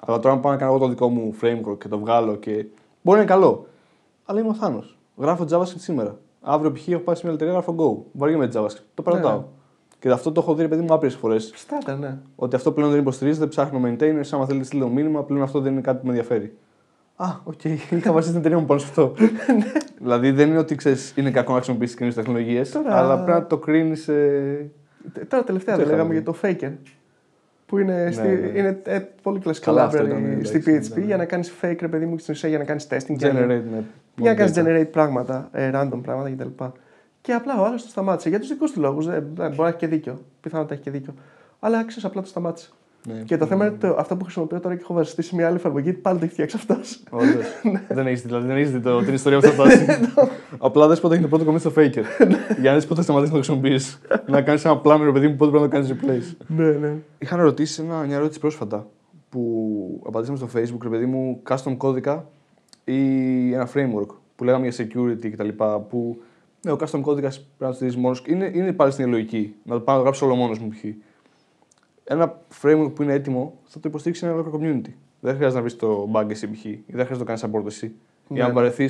Αλλά 0.00 0.18
τώρα, 0.18 0.34
αν 0.34 0.40
πάω 0.40 0.52
να 0.52 0.58
κάνω 0.58 0.70
εγώ 0.70 0.80
το 0.80 0.88
δικό 0.88 1.08
μου 1.08 1.34
framework 1.42 1.78
και 1.78 1.88
το 1.88 1.98
βγάλω 1.98 2.36
και. 2.36 2.50
Μπορεί 3.02 3.16
να 3.16 3.16
είναι 3.16 3.24
καλό. 3.24 3.66
Αλλά 4.24 4.40
είμαι 4.40 4.48
ο 4.48 4.54
Θάνος. 4.54 4.98
Γράφω 5.16 5.44
JavaScript 5.50 5.78
σήμερα. 5.78 6.18
Αύριο 6.40 6.72
π.χ. 6.72 6.88
έχω 6.88 7.00
πάει 7.02 7.14
σε 7.14 7.22
μια 7.24 7.34
εταιρεία, 7.34 7.52
γράφω 7.52 7.74
Go. 7.78 8.10
Βαριέμαι 8.18 8.46
με 8.46 8.52
JavaScript. 8.60 8.82
Το 8.94 9.02
παρατάω. 9.02 9.44
Ναι. 10.02 10.10
Και 10.10 10.16
αυτό 10.16 10.32
το 10.32 10.40
έχω 10.40 10.54
δει, 10.54 10.62
ρε 10.62 10.68
παιδί 10.68 10.82
μου, 10.82 10.94
άπειρες 10.94 11.14
φορές. 11.14 11.52
Στάτα, 11.54 11.96
ναι. 11.96 12.18
Ότι 12.36 12.56
αυτό 12.56 12.72
πλέον 12.72 12.90
δεν 12.90 13.00
υποστηρίζεται, 13.00 13.46
ψάχνω 13.46 13.80
maintainers. 13.84 14.28
Άμα 14.30 14.46
θέλετε, 14.46 14.64
στείλτε 14.64 14.84
το 14.84 14.90
μήνυμα, 14.90 15.22
πλέον 15.24 15.42
αυτό 15.42 15.60
δεν 15.60 15.72
είναι 15.72 15.80
κάτι 15.80 15.98
που 15.98 16.04
με 16.06 16.10
ενδιαφέρει. 16.10 16.56
Α, 17.16 17.26
οκ, 17.44 17.64
είχα 17.90 18.12
βασίσει 18.12 18.30
την 18.32 18.40
εταιρεία 18.40 18.58
μου 18.58 18.66
πάνω 18.66 18.80
σε 18.80 18.86
αυτό. 18.88 19.14
δηλαδή 20.02 20.30
δεν 20.30 20.48
είναι 20.48 20.58
ότι 20.58 20.74
ξέρεις, 20.74 21.12
είναι 21.16 21.30
κακό 21.30 21.50
να 21.50 21.56
χρησιμοποιήσεις 21.56 21.94
καινούριε 21.96 22.18
τεχνολογίες, 22.22 22.70
Τώρα- 22.70 22.96
αλλά 22.96 23.14
πρέπει 23.24 23.38
να 23.40 23.46
το 23.46 23.58
κρίνεις. 23.58 24.08
Ε... 24.08 24.70
Τε- 25.12 25.28
Τώρα 25.28 25.44
τελευταία 25.44 25.76
Το 25.76 25.80
δεν 25.82 25.90
λέγαμε 25.90 26.14
είχαμε 26.14 26.34
για 26.48 26.58
το 26.58 26.66
faker. 26.66 26.72
Που 27.66 27.78
είναι, 27.78 28.08
στη, 28.12 28.26
Ναι, 28.28 28.32
ναι. 28.34 28.58
είναι 28.58 28.80
ε, 28.84 28.98
πολύ 29.22 29.38
κλασικό 29.38 29.64
Καλά, 29.70 29.84
αυτό 29.84 29.98
library 30.02 30.06
ήταν, 30.06 30.24
εντάξει, 30.24 30.60
στη 30.60 30.62
PHP 30.66 30.86
ήταν. 30.92 31.02
για 31.04 31.16
να 31.16 31.24
κάνεις 31.24 31.52
fake, 31.62 31.76
ρε 31.80 31.88
παιδί 31.88 32.06
μου, 32.06 32.14
και 32.14 32.20
στην 32.22 32.34
ουσία 32.34 32.48
για 32.48 32.58
να 32.58 32.64
κάνεις 32.64 32.86
testing. 32.90 33.14
για 33.16 33.32
να- 33.32 33.40
Generate, 33.40 33.48
ναι. 33.72 33.82
Για 34.16 34.30
να 34.30 34.34
κάνεις 34.36 34.52
data. 34.56 34.62
generate 34.62 34.90
πράγματα, 34.90 35.48
ε, 35.52 35.70
random 35.74 36.00
πράγματα 36.02 36.30
κτλ. 36.30 36.64
Και 37.28 37.34
απλά 37.34 37.60
ο 37.60 37.64
άλλος 37.64 37.82
το 37.82 37.88
σταμάτησε. 37.88 38.28
Για 38.28 38.38
τους 38.38 38.48
δικούς 38.48 38.70
του 38.72 38.80
λόγους. 38.80 39.06
μπορεί 39.06 39.56
να 39.56 39.68
έχει 39.68 39.76
και 39.76 39.86
δίκιο. 39.86 40.20
Πιθανότατα 40.40 40.74
έχει 40.74 40.82
και 40.82 40.90
δίκιο. 40.90 41.14
Αλλά 41.60 41.84
ξέρει, 41.84 42.06
απλά 42.06 42.22
το 42.22 42.28
σταμάτησε. 42.28 42.68
Ναι. 43.06 43.22
Και 43.22 43.36
το 43.36 43.46
θέμα 43.46 43.66
είναι 43.66 43.76
το, 43.76 43.96
αυτό 43.98 44.16
που 44.16 44.24
χρησιμοποιώ 44.24 44.60
τώρα 44.60 44.74
και 44.74 44.80
έχω 44.82 44.94
βασιστεί 44.94 45.22
σε 45.22 45.34
μια 45.34 45.46
άλλη 45.46 45.56
εφαρμογή, 45.56 45.92
πάλι 45.92 46.18
το 46.18 46.24
έχει 46.24 46.32
φτιάξει 46.32 46.56
αυτός. 46.56 47.02
Όντως. 47.10 47.46
δεν 47.96 48.06
έχεις 48.06 48.22
δηλαδή, 48.22 48.46
δεν 48.46 48.56
έχεις 48.56 48.70
δει 48.70 48.80
το, 48.80 49.02
την 49.02 49.14
ιστορία 49.14 49.38
που 49.38 49.46
θα 49.46 49.52
φτάσει. 49.62 49.86
Απλά 50.58 50.88
δεν 50.88 51.00
πότε 51.00 51.14
έχει 51.14 51.22
το 51.22 51.28
πρώτο 51.28 51.44
κομμάτι 51.44 51.70
στο 51.70 51.72
faker. 51.76 52.26
Για 52.60 52.70
να 52.70 52.74
δεις 52.74 52.86
πότε 52.86 52.94
θα 52.94 53.02
σταματήσεις 53.02 53.34
να 53.34 53.40
το 53.40 53.44
χρησιμοποιήσει. 53.44 53.98
να 54.26 54.42
κάνεις 54.42 54.64
ένα 54.64 54.76
πλάνο, 54.76 55.04
ρε 55.04 55.12
παιδί 55.12 55.28
μου, 55.28 55.36
πότε 55.36 55.50
πρέπει 55.50 55.64
να 55.64 55.70
το 55.70 55.76
κάνεις 55.76 55.92
replace. 55.92 56.36
ναι, 56.46 56.70
ναι. 56.70 56.94
Είχα 57.18 57.36
να 57.36 57.42
ρωτήσει 57.42 57.82
ένα, 57.82 58.02
μια 58.02 58.16
ερώτηση 58.16 58.40
πρόσφατα 58.40 58.86
που 59.28 60.02
απαντήσαμε 60.06 60.38
στο 60.38 60.48
Facebook, 60.54 60.82
ρε 60.82 60.88
παιδί 60.88 61.06
μου, 61.06 61.42
custom 61.48 61.74
κώδικα 61.76 62.28
ή 62.84 63.52
ένα 63.52 63.68
framework 63.74 64.14
που 64.36 64.44
λέγαμε 64.44 64.68
για 64.68 64.86
security 64.86 65.30
κτλ. 65.30 65.48
Που 65.88 66.22
ναι, 66.62 66.72
ο 66.72 66.76
custom 66.80 67.00
κώδικας 67.00 67.36
πρέπει 67.40 67.54
να 67.58 67.68
το 67.68 67.74
στηρίζεις 67.74 68.00
μόνος. 68.00 68.22
Είναι, 68.26 68.50
είναι 68.54 68.72
πάλι 68.72 68.92
στην 68.92 69.08
λογική 69.10 69.54
να 69.64 69.74
το 69.74 69.80
πάω 69.80 69.94
να 69.94 70.00
το 70.00 70.02
γράψω 70.02 70.26
όλο 70.26 70.34
μόνος 70.34 70.58
μου 70.58 70.68
π.χ. 70.68 70.84
Ένα 72.04 72.40
framework 72.62 72.90
που 72.94 73.02
είναι 73.02 73.12
έτοιμο 73.12 73.58
θα 73.64 73.80
το 73.80 73.88
υποστηρίξει 73.88 74.24
ένα 74.26 74.34
ολόκληρο 74.34 74.58
community. 74.58 74.90
Δεν 75.20 75.34
χρειάζεται 75.34 75.54
να 75.54 75.60
βρεις 75.60 75.76
το 75.76 76.10
bug 76.12 76.30
εσύ 76.30 76.50
π.χ. 76.50 76.64
ή 76.64 76.82
δεν 76.86 77.06
χρειάζεται 77.06 77.12
να 77.12 77.18
το 77.18 77.24
κάνεις 77.24 77.44
support 77.44 77.66
εσύ. 77.66 77.92
Ναι, 78.28 78.38
Ή 78.38 78.40
αν 78.40 78.48
ναι. 78.48 78.54
βαρεθεί, 78.54 78.86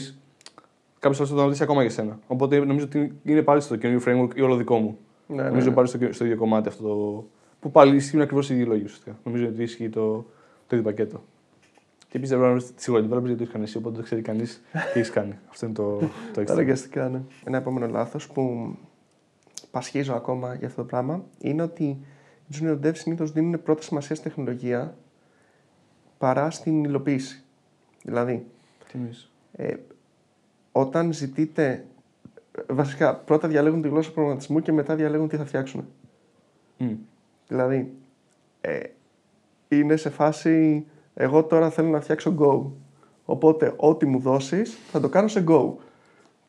κάποιος 0.98 1.16
άλλος 1.18 1.28
θα 1.28 1.34
το 1.34 1.40
αναλύσει 1.40 1.62
ακόμα 1.62 1.80
για 1.80 1.90
σένα. 1.90 2.18
Οπότε 2.26 2.58
νομίζω 2.58 2.84
ότι 2.84 3.12
είναι 3.22 3.42
πάλι 3.42 3.60
στο 3.60 3.76
καινούριο 3.76 4.02
framework 4.06 4.36
ή 4.36 4.40
όλο 4.40 4.56
δικό 4.56 4.76
μου. 4.78 4.98
ναι, 5.26 5.42
ναι, 5.42 5.48
Νομίζω 5.48 5.68
ναι. 5.68 5.74
πάλι 5.74 5.88
στο, 5.88 5.98
στο 6.10 6.24
ίδιο 6.24 6.36
κομμάτι 6.36 6.68
αυτό 6.68 6.82
το. 6.82 7.24
που 7.60 7.70
πάλι 7.70 7.96
ισχύουν 7.96 8.22
ακριβώς 8.22 8.50
οι 8.50 8.54
ίδιοι 8.54 8.64
λόγοι 8.64 8.82
ουσιαστικά. 8.84 9.18
Νομίζω 9.24 9.46
ότι 9.46 9.62
ισχύει 9.62 9.88
το, 9.88 10.16
το 10.66 10.76
ίδιο 10.76 10.82
πακέτο. 10.82 11.22
Και 12.08 12.16
επίσης 12.16 12.36
δεν 12.36 12.38
πρέπει 12.38 12.54
να 12.54 12.66
βρει 12.66 12.74
σίγουρα 12.76 13.02
developers 13.02 13.24
γιατί 13.24 13.36
το 13.36 13.42
έχει 13.42 13.52
κάνει 13.52 13.64
εσύ, 13.64 13.76
οπότε 13.76 13.94
δεν 13.94 14.04
ξέρει 14.04 14.22
κανείς 14.22 14.62
τι 14.92 14.98
έχεις 14.98 15.10
κάνει. 15.10 15.38
Αυτό 15.50 15.66
είναι 15.66 15.74
το, 15.74 15.98
το 16.32 16.40
έξτρα. 16.40 16.52
Αναγκαστικά, 16.52 17.08
ναι. 17.08 17.22
Ένα 17.44 17.56
επόμενο 17.56 17.86
λάθος 17.86 18.28
που 18.28 18.74
πασχίζω 19.70 20.14
ακόμα 20.14 20.54
για 20.54 20.66
αυτό 20.66 20.80
το 20.82 20.86
πράγμα 20.86 21.24
είναι 21.38 21.62
ότι 21.62 21.84
οι 22.48 22.56
junior 22.60 22.78
devs 22.84 22.96
συνήθως 22.96 23.32
δίνουν 23.32 23.62
πρώτη 23.62 23.84
σημασία 23.84 24.16
στην 24.16 24.28
τεχνολογία 24.28 24.96
παρά 26.18 26.50
στην 26.50 26.84
υλοποίηση. 26.84 27.42
Δηλαδή, 28.04 28.46
Τι 28.78 28.98
εννοείς; 28.98 29.32
ε, 29.52 29.74
όταν 30.72 31.12
ζητείτε. 31.12 31.84
Βασικά, 32.68 33.16
πρώτα 33.16 33.48
διαλέγουν 33.48 33.82
τη 33.82 33.88
γλώσσα 33.88 34.12
προγραμματισμού 34.12 34.60
και 34.60 34.72
μετά 34.72 34.94
διαλέγουν 34.94 35.28
τι 35.28 35.36
θα 35.36 35.44
φτιάξουν. 35.44 35.88
Μμ. 36.78 36.94
Δηλαδή, 37.48 37.92
ε, 38.60 38.80
είναι 39.68 39.96
σε 39.96 40.10
φάση. 40.10 40.86
Εγώ 41.20 41.44
τώρα 41.44 41.70
θέλω 41.70 41.88
να 41.88 42.00
φτιάξω 42.00 42.34
Go. 42.38 42.62
Οπότε, 43.24 43.72
ό,τι 43.76 44.06
μου 44.06 44.18
δώσεις, 44.18 44.78
θα 44.90 45.00
το 45.00 45.08
κάνω 45.08 45.28
σε 45.28 45.44
Go. 45.48 45.72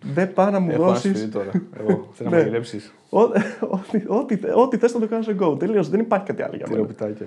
Δεν 0.02 0.34
πάει 0.34 0.52
να 0.52 0.60
μου 0.60 0.70
Έχω 0.72 0.82
ένα 0.84 0.92
δώσει. 0.92 1.10
σπίτι 1.16 1.28
τώρα. 1.32 1.52
Εγώ 1.80 2.08
θέλω 2.14 2.30
να 2.30 2.36
Ναι. 2.36 2.42
μαγειρέψεις. 2.42 2.94
Ό,τι, 3.10 4.04
ό,τι, 4.08 4.40
ό,τι 4.56 4.78
θες 4.78 4.94
να 4.94 5.00
το 5.00 5.08
κάνω 5.08 5.24
σε 5.24 5.36
Go. 5.40 5.60
Τελείως. 5.60 5.90
Δεν 5.90 6.00
υπάρχει 6.00 6.26
κάτι 6.26 6.42
άλλο 6.42 6.56
για 6.56 6.66
μένα. 6.70 6.82
Τυροπιτάκια. 6.82 7.26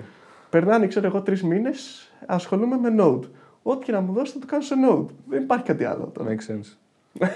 Περνάνε, 0.49 0.87
ξέρω 0.87 1.05
εγώ, 1.07 1.21
τρεις 1.21 1.43
μήνες, 1.43 2.11
ασχολούμαι 2.25 2.77
με 2.77 2.95
Node. 2.99 3.21
Ό,τι 3.63 3.85
και 3.85 3.91
να 3.91 4.01
μου 4.01 4.13
δώσεις 4.13 4.33
θα 4.33 4.39
το 4.39 4.45
κάνω 4.45 4.63
σε 4.63 4.75
Node. 4.89 5.05
Δεν 5.29 5.41
υπάρχει 5.41 5.63
κάτι 5.65 5.83
άλλο 5.83 6.11
τώρα. 6.13 6.29
Makes 6.29 6.51
sense. 6.51 6.77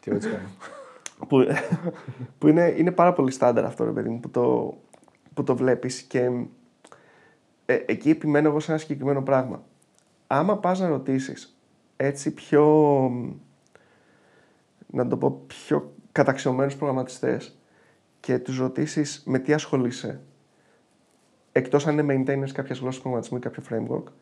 Τι 0.00 0.10
έτσι 0.10 0.28
κάνω. 0.28 0.48
που, 1.28 1.38
που 2.38 2.48
είναι, 2.48 2.74
είναι 2.76 2.90
πάρα 2.90 3.12
πολύ 3.12 3.30
στάνταρ 3.30 3.64
αυτό, 3.64 3.84
ρε 3.84 3.90
παιδί 3.90 4.08
μου, 4.08 4.20
που 4.20 4.30
το, 4.30 4.74
που 5.34 5.42
το 5.42 5.56
βλέπεις 5.56 6.02
και 6.02 6.30
ε, 7.66 7.78
εκεί 7.86 8.10
επιμένω 8.10 8.48
εγώ 8.48 8.60
σε 8.60 8.70
ένα 8.70 8.80
συγκεκριμένο 8.80 9.22
πράγμα. 9.22 9.64
Άμα 10.26 10.58
πας 10.58 10.80
να 10.80 10.88
ρωτήσεις 10.88 11.58
έτσι 11.96 12.30
πιο, 12.30 12.64
να 14.86 15.06
το 15.06 15.16
πω, 15.16 15.42
πιο 15.46 15.94
καταξιωμένους 16.12 16.76
προγραμματιστές 16.76 17.58
και 18.20 18.38
τους 18.38 18.58
ρωτήσεις 18.58 19.22
με 19.26 19.38
τι 19.38 19.52
ασχολείσαι, 19.52 20.20
εκτός 21.52 21.86
αν 21.86 21.98
είναι 21.98 22.14
maintainers 22.14 22.50
κάποιας 22.52 22.78
γλώσσας 22.78 23.02
προγραμματισμού 23.02 23.38
ή 23.38 23.40
κάποιο 23.40 23.62
framework, 23.70 24.12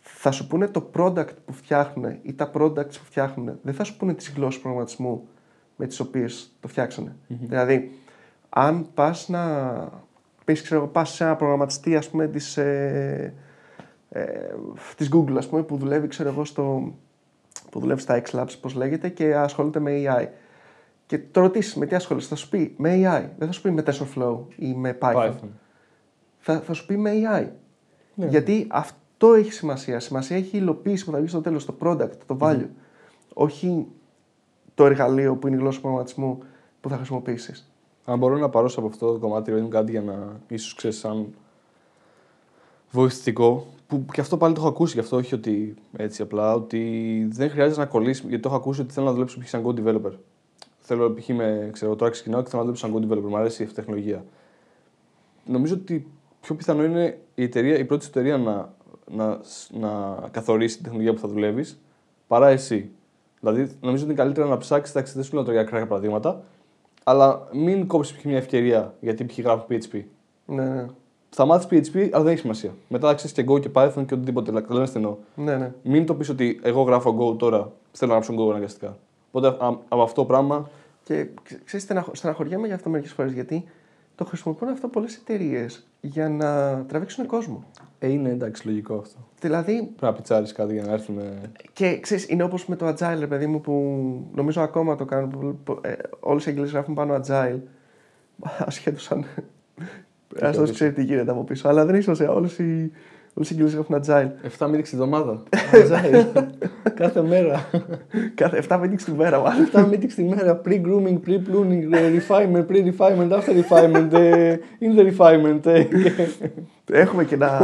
θα 0.00 0.30
σου 0.30 0.46
πούνε 0.46 0.68
το 0.68 0.90
product 0.94 1.34
που 1.44 1.52
φτιάχνουν 1.52 2.18
ή 2.22 2.34
τα 2.34 2.50
products 2.54 2.74
που 2.74 3.04
φτιάχνουν. 3.04 3.58
Δεν 3.62 3.74
θα 3.74 3.84
σου 3.84 3.96
πούνε 3.96 4.14
τις 4.14 4.30
γλώσσες 4.30 4.62
προγραμματισμού 4.62 5.28
με 5.76 5.86
τις 5.86 6.00
οποίες 6.00 6.56
το 6.60 6.68
φτιάξανε. 6.68 7.16
Δηλαδή, 7.28 7.98
αν 8.48 8.88
πας 8.94 9.28
να 9.28 9.74
πεις, 10.44 10.62
ξέρω, 10.62 10.80
εγώ, 10.80 10.88
πας 10.88 11.10
σε 11.10 11.24
ένα 11.24 11.36
προγραμματιστή, 11.36 11.96
ας 11.96 12.10
πούμε, 12.10 12.28
της, 12.28 12.56
ε, 12.56 13.34
ε, 14.08 14.24
της 14.96 15.08
Google, 15.14 15.36
ας 15.36 15.48
πούμε, 15.48 15.62
που 15.62 15.76
δουλεύει, 15.76 16.06
ξέρω 16.06 16.28
εγώ, 16.28 16.44
στο, 16.44 16.92
που 17.70 17.80
δουλεύει 17.80 18.00
στα 18.00 18.22
X-Labs, 18.22 18.58
πώς 18.60 18.74
λέγεται, 18.74 19.08
και 19.08 19.34
ασχολείται 19.34 19.78
με 19.78 20.02
AI. 20.04 20.26
Και 21.06 21.18
το 21.18 21.40
ρωτήσεις 21.40 21.74
με 21.74 21.86
τι 21.86 21.94
ασχολείσαι, 21.94 22.28
θα 22.28 22.34
σου 22.34 22.48
πει 22.48 22.74
με 22.76 22.90
AI. 22.94 23.28
Δεν 23.38 23.46
θα 23.46 23.52
σου 23.52 23.62
πει 23.62 23.70
με 23.70 23.82
TensorFlow 23.86 24.38
ή 24.56 24.74
με 24.74 24.98
Python. 25.00 25.14
Python. 25.14 25.48
Θα, 26.38 26.60
θα 26.60 26.72
σου 26.72 26.86
πει 26.86 26.96
με 26.96 27.10
AI. 27.10 27.46
Ναι. 28.14 28.26
Γιατί 28.26 28.66
αυτό 28.70 29.34
έχει 29.34 29.52
σημασία. 29.52 30.00
Σημασία 30.00 30.36
έχει 30.36 30.56
η 30.56 30.58
υλοποίηση 30.62 31.04
που 31.04 31.10
θα 31.10 31.18
βγει 31.18 31.28
στο 31.28 31.40
τέλος, 31.40 31.64
το 31.64 31.76
product, 31.80 32.16
το 32.26 32.36
value. 32.40 32.68
Όχι 33.34 33.86
το 34.74 34.86
εργαλείο 34.86 35.36
που 35.36 35.46
είναι 35.46 35.56
η 35.56 35.58
γλώσσα 35.58 35.80
προγραμματισμού 35.80 36.42
που 36.80 36.88
θα 36.88 36.96
χρησιμοποιήσεις. 36.96 37.73
Αν 38.04 38.18
μπορώ 38.18 38.36
να 38.38 38.48
παρώσω 38.48 38.80
από 38.80 38.88
αυτό 38.88 39.12
το 39.12 39.18
κομμάτι, 39.18 39.50
ρε, 39.50 39.60
κάτι 39.60 39.90
για 39.90 40.02
να 40.02 40.40
ίσως 40.48 40.74
ξέρεις 40.74 40.98
σαν 40.98 41.34
βοηθητικό. 42.90 43.66
Που 43.86 44.04
και 44.12 44.20
αυτό 44.20 44.36
πάλι 44.36 44.54
το 44.54 44.60
έχω 44.60 44.68
ακούσει, 44.68 44.94
γι' 44.94 45.00
αυτό 45.00 45.16
όχι 45.16 45.34
ότι 45.34 45.74
έτσι 45.96 46.22
απλά. 46.22 46.54
Ότι 46.54 47.26
δεν 47.30 47.50
χρειάζεται 47.50 47.80
να 47.80 47.86
κολλήσεις, 47.86 48.24
γιατί 48.24 48.42
το 48.42 48.48
έχω 48.48 48.56
ακούσει 48.56 48.80
ότι 48.80 48.92
θέλω 48.92 49.06
να 49.06 49.12
δουλέψω 49.12 49.38
π.χ. 49.40 49.48
σαν 49.48 49.62
Go 49.66 49.84
developer. 49.84 50.12
Θέλω 50.78 51.14
π.χ. 51.14 51.28
με, 51.28 51.68
ξέρω, 51.72 51.96
τώρα 51.96 52.10
ξεκινάω 52.10 52.42
και 52.42 52.48
θέλω 52.48 52.62
να 52.62 52.68
δουλέψω 52.68 52.86
σαν 52.86 52.96
Go 52.96 53.12
developer. 53.12 53.28
Μου 53.28 53.36
αρέσει 53.36 53.62
αυτή 53.62 53.74
η 53.74 53.76
τεχνολογία. 53.76 54.24
Νομίζω 55.44 55.74
ότι 55.74 56.06
πιο 56.40 56.54
πιθανό 56.54 56.84
είναι 56.84 57.18
η, 57.34 57.42
εταιρεία, 57.42 57.78
η 57.78 57.84
πρώτη 57.84 58.04
σου 58.04 58.10
εταιρεία 58.10 58.38
να, 58.38 58.74
να, 59.10 59.40
να 59.70 60.18
καθορίσει 60.30 60.74
την 60.74 60.84
τεχνολογία 60.84 61.14
που 61.14 61.20
θα 61.20 61.28
δουλεύεις 61.28 61.80
παρά 62.26 62.48
εσύ. 62.48 62.90
Δηλαδή, 63.40 63.60
νομίζω 63.80 64.02
ότι 64.04 64.12
είναι 64.12 64.22
καλύτερα 64.22 64.46
να 64.46 64.56
ψάξεις, 64.56 64.94
εντάξει, 64.94 65.14
δεν 65.14 65.22
σου 65.24 65.34
λέω 65.34 65.42
τώρα 65.42 65.56
για 65.56 65.64
κράκια 65.64 65.86
παραδείγματα, 65.86 66.44
αλλά 67.04 67.48
μην 67.52 67.86
κόψεις 67.86 68.16
π.χ. 68.16 68.24
μια 68.24 68.36
ευκαιρία 68.36 68.94
γιατί 69.00 69.24
π.χ. 69.24 69.38
γράφω 69.38 69.66
PHP. 69.70 70.02
Ναι, 70.46 70.64
ναι. 70.64 70.86
Θα 71.30 71.44
μάθει 71.44 71.66
PHP, 71.70 72.08
αλλά 72.12 72.22
δεν 72.22 72.32
έχει 72.32 72.40
σημασία. 72.40 72.70
Μετά 72.88 73.08
θα 73.08 73.14
ξέρεις 73.14 73.32
και 73.32 73.44
Go 73.48 73.60
και 73.60 73.70
Python 73.74 74.04
και 74.06 74.14
οτιδήποτε. 74.14 74.52
Το 74.52 74.74
λένε 74.74 74.86
στενό. 74.86 75.18
ναι, 75.36 75.56
ναι. 75.56 75.72
Μην 75.82 76.06
το 76.06 76.14
πεις 76.14 76.28
ότι 76.28 76.60
εγώ 76.62 76.82
γράφω 76.82 77.16
Go 77.20 77.38
τώρα, 77.38 77.72
θέλω 77.92 78.12
να 78.12 78.18
γράψω 78.18 78.34
Go 78.44 78.50
αναγκαστικά. 78.50 78.96
Οπότε 79.30 79.64
α- 79.64 79.78
από 79.88 80.02
αυτό 80.02 80.20
το 80.20 80.24
πράγμα. 80.26 80.68
Και 81.04 81.26
ξέρεις, 81.64 81.86
στεναχωριέμαι 82.12 82.66
για 82.66 82.74
αυτό 82.76 82.90
μερικές 82.90 83.12
φορές 83.12 83.32
γιατί 83.32 83.64
το 84.14 84.24
χρησιμοποιούν 84.24 84.70
αυτό 84.70 84.88
πολλές 84.88 85.16
εταιρείες 85.16 85.86
για 86.00 86.28
να 86.28 86.76
τραβήξουν 86.88 87.26
κόσμο. 87.26 87.64
Ε, 88.04 88.10
είναι 88.10 88.28
εντάξει, 88.28 88.66
λογικό 88.66 88.94
αυτό. 88.94 89.16
Δηλαδή, 89.40 89.72
Πρέπει 89.72 89.96
να 90.00 90.12
πιτσάρεις 90.12 90.52
κάτι 90.52 90.72
για 90.72 90.82
να 90.82 90.92
έρθουν. 90.92 91.18
και 91.72 91.98
ξέρεις, 92.00 92.28
είναι 92.28 92.42
όπως 92.42 92.66
με 92.66 92.76
το 92.76 92.88
Agile, 92.88 93.16
ρε 93.18 93.26
παιδί 93.26 93.46
μου, 93.46 93.60
που 93.60 93.72
νομίζω 94.34 94.60
ακόμα 94.60 94.96
το 94.96 95.04
κάνουν. 95.04 95.30
Που, 95.30 95.58
που, 95.64 95.78
ε, 95.82 95.92
Όλες 96.20 96.46
οι 96.46 96.50
Αγγλίε 96.50 96.66
γράφουν 96.66 96.94
πάνω 96.94 97.20
Agile. 97.26 97.58
Ασχέτως 98.66 99.10
αν. 99.10 99.24
Αυτό 100.42 100.60
πες. 100.60 100.70
ξέρει 100.70 100.92
τι 100.92 101.04
γίνεται 101.04 101.30
από 101.30 101.44
πίσω. 101.44 101.68
Αλλά 101.68 101.84
δεν 101.84 101.94
έχει 101.94 102.02
σημασία. 102.02 102.30
Όλες 102.30 102.58
οι, 102.58 102.92
όλες 103.34 103.50
οι 103.50 103.54
Αγγλίε 103.54 103.74
γράφουν 103.74 104.00
Agile. 104.04 104.58
7 104.58 104.66
meetings 104.66 104.88
την 104.88 104.98
εβδομάδα. 104.98 105.42
Agile. 105.72 106.44
Κάθε 106.94 107.22
μέρα. 107.22 107.68
Κάθε 108.34 108.62
7 108.68 108.80
meetings 108.80 109.02
τη 109.04 109.12
μέρα, 109.12 109.40
μάλλον. 109.40 109.68
7 109.72 109.92
meetings 109.92 110.12
τη 110.14 110.22
μέρα. 110.22 110.60
Pre-grooming, 110.64 111.18
pre-pruning, 111.26 111.92
ε, 111.92 112.10
refinement, 112.18 112.66
pre-refinement, 112.66 113.30
after 113.30 113.52
refinement, 113.62 114.12
ε, 114.12 114.56
in 114.80 114.98
the 114.98 115.12
refinement. 115.12 115.86
Ε, 116.90 116.92
και- 116.92 116.98
Έχουμε 116.98 117.24
και 117.24 117.34
ένα 117.34 117.58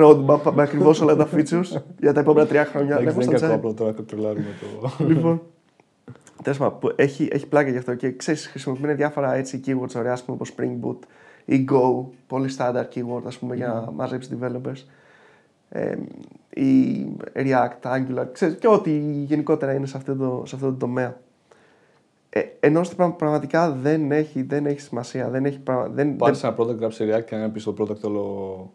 roadmap 0.00 0.52
με 0.54 0.62
ακριβώς 0.62 1.00
όλα 1.00 1.16
τα 1.16 1.28
features 1.34 1.80
για 2.00 2.12
τα 2.12 2.20
επόμενα 2.20 2.46
τρία 2.46 2.64
χρόνια. 2.64 2.98
Εντάξει, 2.98 3.04
Λέγουμε 3.18 3.24
Δεν 3.24 3.28
είναι 3.28 3.36
στα 3.38 3.46
κακό 3.46 3.52
Agile. 3.54 3.58
απλά 3.58 3.74
τώρα 3.74 3.94
να 3.98 4.04
τρελάρουμε 4.04 4.46
το. 4.80 5.04
Λοιπόν. 5.12 5.42
Τέλος 6.42 6.58
πάντων, 6.58 6.78
που 6.78 6.92
έχει, 6.96 7.28
έχει 7.32 7.46
πλάκα 7.46 7.70
γι' 7.70 7.78
αυτό 7.78 7.94
και 7.94 8.12
ξέρεις, 8.16 8.46
χρησιμοποιούν 8.46 8.96
διάφορα 8.96 9.34
έτσι 9.34 9.60
keywords 9.66 9.94
ωραία, 9.96 10.12
ας 10.12 10.22
πούμε, 10.24 10.36
όπως 10.36 10.52
Spring 10.56 10.86
Boot 10.86 10.98
ή 11.44 11.64
Go, 11.72 12.04
πολύ 12.26 12.50
standard 12.58 12.84
keyword, 12.94 13.22
ας 13.26 13.38
πούμε, 13.38 13.54
για 13.56 13.66
να 13.66 13.90
μαζέψεις 13.90 14.36
developers. 14.40 14.84
Ε, 15.68 15.96
ή 16.50 17.06
React, 17.34 17.80
Angular, 17.94 18.26
ξέρεις, 18.32 18.54
και 18.56 18.68
ό,τι 18.68 18.90
γενικότερα 19.24 19.72
είναι 19.74 19.86
σε 19.86 19.96
αυτό 19.96 20.14
το, 20.16 20.42
σε 20.46 20.54
αυτό 20.54 20.66
το 20.66 20.74
τομέα. 20.76 21.16
Ε, 22.36 22.42
ενώ 22.60 22.82
στην 22.82 22.96
πραγμα- 22.96 23.14
πραγματικά 23.14 23.70
δεν 23.70 24.12
έχει, 24.12 24.42
δεν 24.42 24.66
έχει 24.66 24.80
σημασία. 24.80 25.28
Δεν 25.30 25.44
έχει 25.44 25.58
πραγμα- 25.58 25.88
δεν, 25.88 26.16
Πάρει 26.16 26.36
δεν, 26.36 26.50
ένα 26.56 26.64
product, 26.64 26.78
γράψει 26.78 27.04
React 27.10 27.24
και 27.24 27.36
να 27.36 27.50
πεις 27.50 27.64
το 27.64 27.74
product 27.78 28.00
όλο 28.00 28.72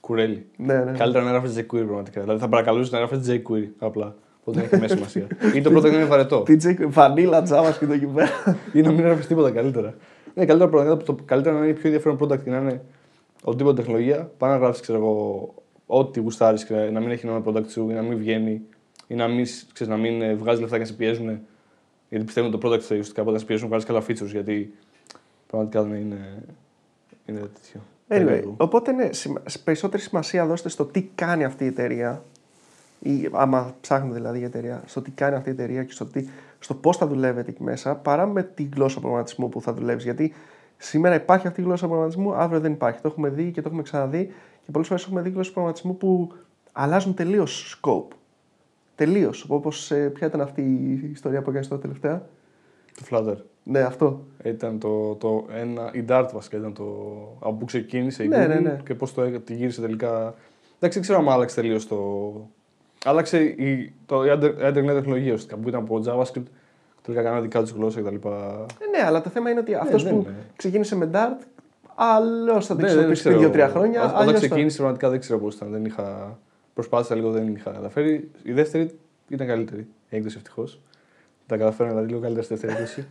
κουρέλι. 0.00 0.46
ναι, 0.56 0.74
ναι. 0.84 0.92
Καλύτερα 0.92 1.24
να 1.24 1.30
γράφεις 1.30 1.56
jQuery 1.58 1.84
πραγματικά. 1.86 2.20
Δηλαδή 2.20 2.40
θα 2.40 2.48
παρακαλούσε 2.48 2.90
να 2.92 2.98
γράφεις 2.98 3.30
jQuery 3.30 3.68
απλά. 3.78 4.14
Οπότε 4.40 4.60
δεν 4.60 4.68
έχει 4.72 4.80
μέσα 4.80 4.94
σημασία. 4.94 5.26
Ή 5.56 5.60
το 5.60 5.70
product 5.76 5.92
είναι 5.92 6.04
βαρετό. 6.04 6.42
TJ, 6.46 6.64
Vanilla, 6.94 7.42
JavaScript 7.48 7.90
εκεί 7.92 8.06
πέρα. 8.06 8.28
Ή 8.72 8.80
να 8.80 8.90
μην 8.92 9.00
γράφεις 9.00 9.26
τίποτα 9.26 9.50
καλύτερα. 9.50 9.94
Είναι 10.34 10.46
καλύτερα 10.46 10.70
πραγματικά 10.70 11.04
το 11.04 11.16
καλύτερα 11.24 11.58
να 11.58 11.64
είναι 11.64 11.72
πιο 11.74 11.82
ενδιαφέρον 11.84 12.18
product 12.22 12.42
και 12.44 12.50
να 12.50 12.56
είναι 12.58 12.82
οτιδήποτε 13.44 13.76
τεχνολογία. 13.82 14.30
Πάει 14.38 14.50
να 14.50 14.56
γράφεις, 14.56 14.80
ξέρω 14.80 14.98
εγώ, 14.98 15.54
ό,τι 15.86 16.20
γουστάρεις 16.20 16.64
και 16.64 16.74
να 16.74 17.00
μην 17.00 17.10
έχει 17.10 17.26
νόημα 17.26 17.42
product 17.46 17.68
σου 17.68 17.90
ή 17.90 17.92
να 17.92 18.02
μην 18.02 18.18
βγαίνει 18.18 18.60
ή 19.06 19.14
να 19.14 19.28
μην, 19.28 19.44
ξέρεις, 19.72 19.88
να 19.92 19.96
μην 19.96 20.22
ε, 20.22 20.34
βγάζει 20.34 20.60
λεφτά 20.60 20.76
και 20.76 20.82
να 20.82 20.88
σε 20.88 20.94
πιέζουν. 20.94 21.38
Γιατί 22.12 22.26
πιστεύουν 22.26 22.52
ότι 22.52 22.60
το 22.60 22.68
product 22.68 22.80
θα 22.80 22.84
ουσιαστικά 22.84 23.20
οπότε 23.20 23.32
να 23.36 23.38
σε 23.38 23.44
πιέζουν 23.44 23.68
να 23.68 23.76
βγάλει 23.76 23.84
καλά 23.92 24.04
features. 24.08 24.30
Γιατί 24.30 24.74
πραγματικά 25.46 25.82
δεν 25.82 26.00
είναι, 26.00 26.42
είναι 27.26 27.38
τέτοιο. 27.38 27.80
Anyway, 27.80 28.26
περίεργο. 28.26 28.54
οπότε 28.58 28.92
ναι, 28.92 29.12
σημα- 29.12 29.42
περισσότερη 29.64 30.02
σημασία 30.02 30.46
δώστε 30.46 30.68
στο 30.68 30.84
τι 30.84 31.02
κάνει 31.14 31.44
αυτή 31.44 31.64
η 31.64 31.66
εταιρεία 31.66 32.22
ή 33.00 33.28
άμα 33.32 33.74
ψάχνετε 33.80 34.14
δηλαδή 34.14 34.38
η 34.38 34.44
εταιρεία, 34.44 34.82
στο 34.86 35.02
τι 35.02 35.10
κάνει 35.10 35.34
αυτή 35.34 35.48
η 35.48 35.52
εταιρεία 35.52 35.84
και 35.84 35.92
στο, 35.92 36.06
τι, 36.06 36.28
στο 36.58 36.74
πώς 36.74 36.96
θα 36.96 37.06
δουλεύετε 37.06 37.50
εκεί 37.50 37.62
μέσα 37.62 37.94
παρά 37.94 38.26
με 38.26 38.42
τη 38.42 38.68
γλώσσα 38.74 39.00
προγραμματισμού 39.00 39.48
που 39.48 39.60
θα 39.60 39.72
δουλεύεις. 39.72 40.04
Γιατί 40.04 40.34
σήμερα 40.78 41.14
υπάρχει 41.14 41.46
αυτή 41.46 41.60
η 41.60 41.64
γλώσσα 41.64 41.86
προγραμματισμού, 41.86 42.34
αύριο 42.34 42.60
δεν 42.60 42.72
υπάρχει. 42.72 43.00
Το 43.00 43.08
έχουμε 43.08 43.28
δει 43.28 43.50
και 43.50 43.60
το 43.60 43.68
έχουμε 43.68 43.82
ξαναδεί 43.82 44.26
και 44.64 44.70
πολλές 44.72 44.88
φορές 44.88 45.04
έχουμε 45.04 45.20
δει 45.22 45.30
γλώσσες 45.30 45.52
προγραμματισμού 45.52 45.96
που 45.96 46.32
αλλάζουν 46.72 47.14
τελείως 47.14 47.80
scope. 47.80 48.16
Τελείως. 48.94 49.44
Όπως 49.48 49.90
ε, 49.90 50.08
ποια 50.08 50.26
ήταν 50.26 50.40
αυτή 50.40 50.60
η 50.62 51.10
ιστορία 51.12 51.42
που 51.42 51.50
έκανε 51.50 51.66
τώρα 51.66 51.80
τελευταία; 51.80 52.22
Το 52.94 53.02
Flutter. 53.10 53.36
Ναι, 53.64 53.80
αυτό. 53.80 54.20
Ήταν 54.44 54.78
το, 54.78 55.14
το 55.14 55.46
ένα, 55.54 55.90
η 55.92 56.04
Dart 56.08 56.28
βασικά 56.34 56.56
ήταν 56.56 56.72
το 56.74 56.84
από 57.40 57.52
που 57.54 57.64
ξεκίνησε 57.64 58.24
η 58.24 58.28
Ναι, 58.28 58.44
Google 58.44 58.48
ναι, 58.48 58.54
ναι. 58.60 58.80
και 58.84 58.94
πώς 58.94 59.14
το 59.14 59.22
έ- 59.22 59.44
τη 59.44 59.54
γύρισε 59.54 59.80
τελικά. 59.80 60.16
Εντάξει, 60.74 60.98
δεν 60.98 61.00
ξέρω 61.02 61.18
αν 61.18 61.28
άλλαξε 61.28 61.54
τελείως 61.60 61.86
το... 61.88 62.32
Άλλαξε 63.04 63.42
η, 63.42 63.92
το, 64.06 64.24
η 64.24 64.28
under- 64.32 64.54
η 64.58 64.62
underground 64.64 64.86
τεχνολογία 64.86 65.32
ουσιαστικά 65.32 65.56
που 65.56 65.68
ήταν 65.68 65.80
από 65.80 66.00
JavaScript 66.06 66.42
τελικά 67.02 67.22
κάνανε 67.22 67.40
δικά 67.42 67.60
τους 67.60 67.70
γλώσσα 67.70 68.00
κτλ. 68.00 68.14
Ε, 68.14 68.18
ναι, 68.98 69.04
αλλά 69.06 69.20
το 69.20 69.30
θέμα 69.30 69.50
είναι 69.50 69.60
ότι 69.60 69.74
αυτός 69.74 70.02
δεν 70.02 70.12
που 70.14 70.20
είναι. 70.26 70.34
ξεκίνησε 70.56 70.96
με 70.96 71.10
Dart, 71.12 71.42
αλλιώς 71.94 72.66
θα 72.66 72.74
το 72.76 72.80
Ναι, 72.80 72.86
δεν 72.86 72.96
χρησιμοποιήσει 72.96 73.20
ξέρω. 73.20 73.38
δύο-τρία 73.38 73.68
χρόνια. 73.68 74.00
Ό- 74.02 74.04
Όταν 74.04 74.16
αλλιώς 74.16 74.40
θα- 74.40 74.46
ξεκίνησε 74.46 74.76
πραγματικά 74.76 75.08
δεν 75.10 75.20
ξέρω 75.20 75.38
πώς 75.38 75.54
ήταν. 75.54 75.70
Δεν 75.70 75.84
είχα. 75.84 76.38
Προσπάθησα 76.74 77.14
λίγο, 77.14 77.30
δεν 77.30 77.54
είχα 77.54 77.70
καταφέρει. 77.70 78.30
Η 78.42 78.52
δεύτερη 78.52 78.98
ήταν 79.28 79.46
καλύτερη. 79.46 79.80
Η 80.08 80.16
έκδοση 80.16 80.36
ευτυχώς. 80.36 80.80
Τα 81.46 81.56
καταφέρω 81.56 81.88
δηλαδή 81.88 82.06
λίγο 82.08 82.20
καλύτερα 82.20 82.44
στη 82.44 82.54
δεύτερη 82.54 82.72
έκδοση. 82.72 83.06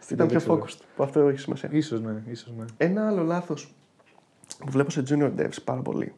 Στην 0.00 0.14
Ήταν 0.16 0.28
πιο 0.28 0.38
τρίτη, 0.38 0.52
ξέρω. 0.52 0.64
focused. 0.66 0.82
Που 0.96 1.02
αυτό 1.02 1.20
έχει 1.28 1.38
σημασία. 1.38 1.68
Ίσως 1.72 2.00
ναι, 2.00 2.22
ίσως 2.30 2.52
ναι. 2.58 2.64
Ένα 2.76 3.06
άλλο 3.06 3.22
λάθος 3.22 3.74
που 4.58 4.70
βλέπω 4.70 4.90
σε 4.90 5.02
junior 5.08 5.32
devs 5.38 5.56
πάρα 5.64 5.80
πολύ 5.80 6.12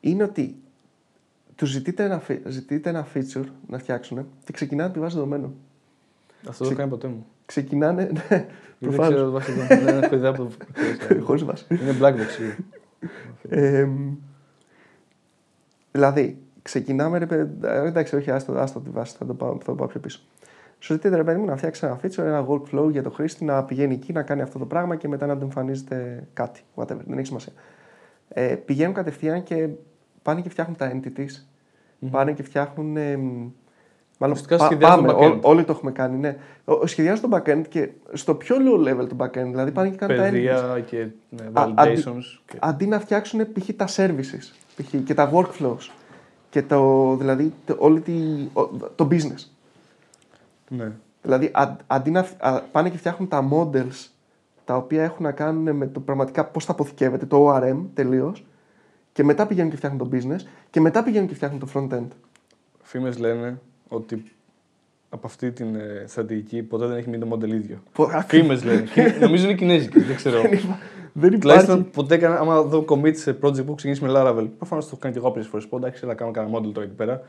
είναι 0.00 0.22
ότι 0.22 0.56
τους 1.54 1.70
ζητείτε 1.70 2.04
ένα, 2.04 2.22
fe- 2.28 2.40
ζητείτε 2.48 2.88
ένα 2.88 3.06
feature 3.14 3.44
να 3.66 3.78
φτιάξουν 3.78 4.26
και 4.44 4.52
ξεκινάνε 4.52 4.84
από 4.84 4.94
τη 4.94 5.00
βάση 5.00 5.14
δεδομένων. 5.14 5.54
Αυτό 6.48 6.64
δεν 6.64 6.72
το 6.72 6.78
κάνει 6.78 6.90
ποτέ 6.90 7.08
μου. 7.08 7.26
Ξεκινάνε. 7.46 8.02
Ναι, 8.04 8.10
Δεν 8.28 8.46
προφανώς. 8.78 9.14
ξέρω 9.14 9.30
βάση 9.30 9.52
δεδομένων. 9.52 9.84
Δεν 9.94 10.02
έχω 10.02 10.14
ιδέα 10.14 10.30
από 10.30 10.44
το. 11.14 11.22
Χωρίς 11.22 11.44
βάση. 11.44 11.66
Είναι 11.70 11.96
black 12.00 12.12
box 12.14 12.26
σίγουρα. 12.28 12.56
Ε, 13.48 13.88
δηλαδή, 15.92 16.38
ξεκινάμε 16.62 17.18
ρε 17.18 17.26
παιδί. 17.26 17.66
ε, 17.66 17.86
Εντάξει, 17.86 18.16
όχι, 18.16 18.30
άστο, 18.30 18.52
άστο 18.52 18.80
τη 18.80 18.90
βάση, 18.90 19.16
θα 19.16 19.26
το 19.26 19.34
πάω, 19.34 19.52
θα 19.58 19.64
το 19.64 19.74
πάω 19.74 19.86
πιο 19.86 20.00
πίσω. 20.00 20.20
Σου 20.78 20.92
ζητείτε 20.92 21.16
ρε 21.16 21.24
παιδί 21.24 21.38
μου 21.38 21.44
να 21.44 21.56
φτιάξει 21.56 21.86
ένα 21.86 22.00
feature, 22.02 22.24
ένα 22.24 22.46
workflow 22.48 22.90
για 22.90 23.02
το 23.02 23.10
χρήστη 23.10 23.44
να 23.44 23.64
πηγαίνει 23.64 23.94
εκεί, 23.94 24.12
να 24.12 24.22
κάνει 24.22 24.42
αυτό 24.42 24.58
το 24.58 24.66
πράγμα 24.66 24.96
και 24.96 25.08
μετά 25.08 25.26
να 25.26 25.36
του 25.36 25.44
εμφανίζεται 25.44 26.28
κάτι. 26.32 26.62
Whatever, 26.74 27.00
δεν 27.06 27.18
έχει 27.18 27.26
σημασία. 27.26 27.52
Ε, 28.28 28.54
πηγαίνουν 28.54 28.94
κατευθείαν 28.94 29.42
και 29.42 29.68
πάνε 30.22 30.40
και 30.40 30.48
φτιάχνουν 30.48 30.76
τα 30.76 30.92
entities. 30.94 31.44
Πάνε 32.10 32.32
και 32.32 32.42
φτιάχνουν. 32.42 32.96
Ε, 32.96 33.18
μάλλον 34.22 34.36
Ουσιαστικά 34.36 34.56
πα- 34.56 34.64
σχεδιάζουν 34.64 35.04
πάμε, 35.06 35.12
το 35.12 35.18
backend. 35.34 35.40
ό- 35.42 35.48
όλοι 35.50 35.64
το 35.64 35.72
έχουμε 35.72 35.90
κάνει, 35.92 36.16
ναι. 36.18 36.36
Ο- 36.64 36.72
ο- 36.72 36.86
Σχεδιάζουν 36.86 37.30
το 37.30 37.36
backend 37.36 37.62
και 37.68 37.88
στο 38.12 38.34
πιο 38.34 38.56
low 38.58 38.88
level 38.88 39.08
του 39.08 39.16
backend, 39.20 39.32
δηλαδή 39.50 39.70
πάνε 39.70 39.88
και 39.90 39.96
κάνουν 39.96 40.16
τα 40.16 40.22
entities. 40.28 40.30
Παιδεία 40.30 40.82
και 40.86 41.06
ναι, 41.28 41.44
Α, 41.52 41.68
validations. 41.76 42.40
και- 42.46 42.58
αντί 42.60 42.86
να 42.86 43.00
φτιάξουν 43.00 43.52
π.χ. 43.52 43.68
τα 43.76 43.86
services 43.96 44.52
π.χ. 44.76 44.94
και 45.04 45.14
τα 45.14 45.30
workflows 45.34 45.90
και 46.50 46.62
το, 46.62 47.14
δηλαδή, 47.16 47.52
το, 47.66 47.76
όλη 47.78 48.00
τη, 48.00 48.12
ο- 48.52 48.68
το 48.94 49.08
business. 49.10 49.44
Ναι. 50.68 50.92
Δηλαδή 51.22 51.50
αν- 51.52 51.76
αντί 51.86 52.10
να 52.10 52.22
φ- 52.22 52.44
α, 52.44 52.60
πάνε 52.72 52.90
και 52.90 52.96
φτιάχνουν 52.96 53.28
τα 53.28 53.48
models 53.52 54.08
τα 54.64 54.76
οποία 54.76 55.02
έχουν 55.02 55.24
να 55.24 55.32
κάνουν 55.32 55.76
με 55.76 55.86
το 55.86 56.00
πραγματικά 56.00 56.44
πώς 56.44 56.64
θα 56.64 56.72
αποθηκεύεται, 56.72 57.26
το 57.26 57.48
ORM 57.54 57.76
τελείως. 57.94 58.44
και 59.12 59.24
μετά 59.24 59.46
πηγαίνουν 59.46 59.70
και 59.70 59.76
φτιάχνουν 59.76 60.08
το 60.10 60.16
business 60.16 60.46
και 60.70 60.80
μετά 60.80 61.02
πηγαίνουν 61.02 61.28
και 61.28 61.34
φτιάχνουν 61.34 61.60
το 61.60 61.68
front-end. 61.74 62.06
Φήμες 62.82 63.18
λένε 63.18 63.58
ότι 63.92 64.22
από 65.08 65.26
αυτή 65.26 65.50
την 65.52 65.74
ε, 65.74 66.04
στρατηγική 66.06 66.62
ποτέ 66.62 66.86
δεν 66.86 66.96
έχει 66.96 67.08
μείνει 67.08 67.28
το 67.28 67.36
model 67.36 67.48
ίδιο. 67.48 67.82
Πο- 67.92 68.08
Φήμες 68.28 68.64
λένε. 68.64 68.84
Και 68.94 69.14
νομίζω 69.20 69.44
είναι 69.44 69.54
κινέζικες, 69.54 70.04
δεν 70.06 70.16
ξέρω. 70.16 70.40
Δεν 70.42 70.52
υπά- 70.52 70.78
Δεν 71.12 71.32
υπάρχει. 71.32 71.38
Τουλάχιστον 71.40 71.90
ποτέ 71.90 72.14
έκανα, 72.14 72.38
άμα 72.38 72.62
δω 72.62 72.84
commit 72.88 73.16
σε 73.16 73.38
project 73.42 73.64
που 73.66 73.74
ξεκινήσει 73.74 74.04
με 74.04 74.10
Laravel. 74.14 74.46
Προφανώς 74.58 74.84
το 74.84 74.90
έχω 74.92 75.00
κάνει 75.00 75.14
και 75.14 75.20
εγώ 75.20 75.30
πολλές 75.30 75.46
φορές. 75.48 75.66
Πω 75.66 75.76
εντάξει, 75.76 76.06
να 76.06 76.14
κάνω 76.14 76.30
κανένα 76.30 76.58
model 76.58 76.70
τώρα 76.72 76.86
εκεί 76.86 76.94
πέρα. 76.94 77.22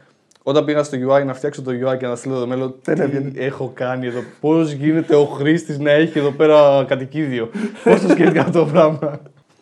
Όταν 0.44 0.66
πήγα 0.66 0.84
στο 0.84 0.98
UI 0.98 1.26
να 1.26 1.34
φτιάξω 1.34 1.62
το 1.62 1.72
UI 1.72 1.98
και 1.98 2.08
να 2.08 2.16
στείλω 2.16 2.40
το 2.40 2.48
μέλλον, 2.48 2.76
Δεν 2.84 2.96
τι 2.96 3.02
έβγαινε. 3.02 3.32
έχω 3.36 3.72
κάνει 3.74 4.08
εδώ; 4.08 4.20
Πώς 4.40 4.72
γίνεται 4.72 5.16
ο 5.16 5.26
χρήστης 5.26 5.80
να 5.80 5.92
έχει 5.92 6.20
εδώ 6.20 6.32
πέρα 6.32 6.86
κατοικίδιο; 6.88 7.50
Πώς 7.84 8.02
το 8.02 8.10
σκέφτηκα 8.10 8.42
αυτό 8.42 8.60
το 8.60 8.66
πράγμα; 8.66 9.20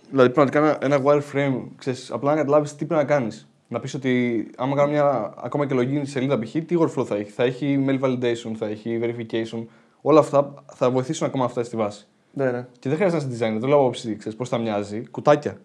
Δηλαδή 0.10 0.30
πραγματικά 0.30 0.60
ένα, 0.86 0.96
ένα 0.96 1.04
wireframe, 1.06 1.62
ξέρεις, 1.78 2.12
απλά 2.12 2.32
να 2.32 2.38
καταλάβεις 2.38 2.76
τι 2.76 2.86
πρέπει 2.86 3.02
να 3.02 3.08
κάνεις. 3.08 3.49
Να 3.72 3.80
πεις 3.80 3.94
ότι 3.94 4.46
άμα 4.58 4.76
κάνω 4.76 4.92
μια 4.92 5.34
ακόμα 5.38 5.66
και 5.66 5.76
login 5.78 6.02
σελίδα 6.04 6.40
π.χ., 6.40 6.52
τι 6.52 6.76
workflow 6.80 7.06
θα 7.06 7.16
έχει; 7.16 7.32
Θα 7.32 7.44
έχει 7.44 7.86
mail 7.88 8.00
validation, 8.00 8.52
θα 8.58 8.66
έχει 8.66 9.00
verification. 9.04 9.66
Όλα 10.02 10.20
αυτά 10.20 10.54
θα 10.74 10.90
βοηθήσουν 10.90 11.28
ακόμα 11.28 11.46
αυτά 11.46 11.64
στη 11.64 11.76
βάση. 11.76 12.08
Ναι, 12.34 12.52
ναι. 12.52 12.68
Και 12.80 12.90
δεν 12.90 12.98
χρειάζεται 12.98 13.26
να 13.26 13.34
είσαι 13.34 13.46
designer, 13.46 13.60
το 13.60 13.68
λέω 13.68 13.78
άποψη, 13.80 14.16
ξέρεις 14.16 14.38
πώς 14.38 14.50
θα 14.50 14.58
μοιάζει. 14.58 15.04
Κουτάκια. 15.12 15.58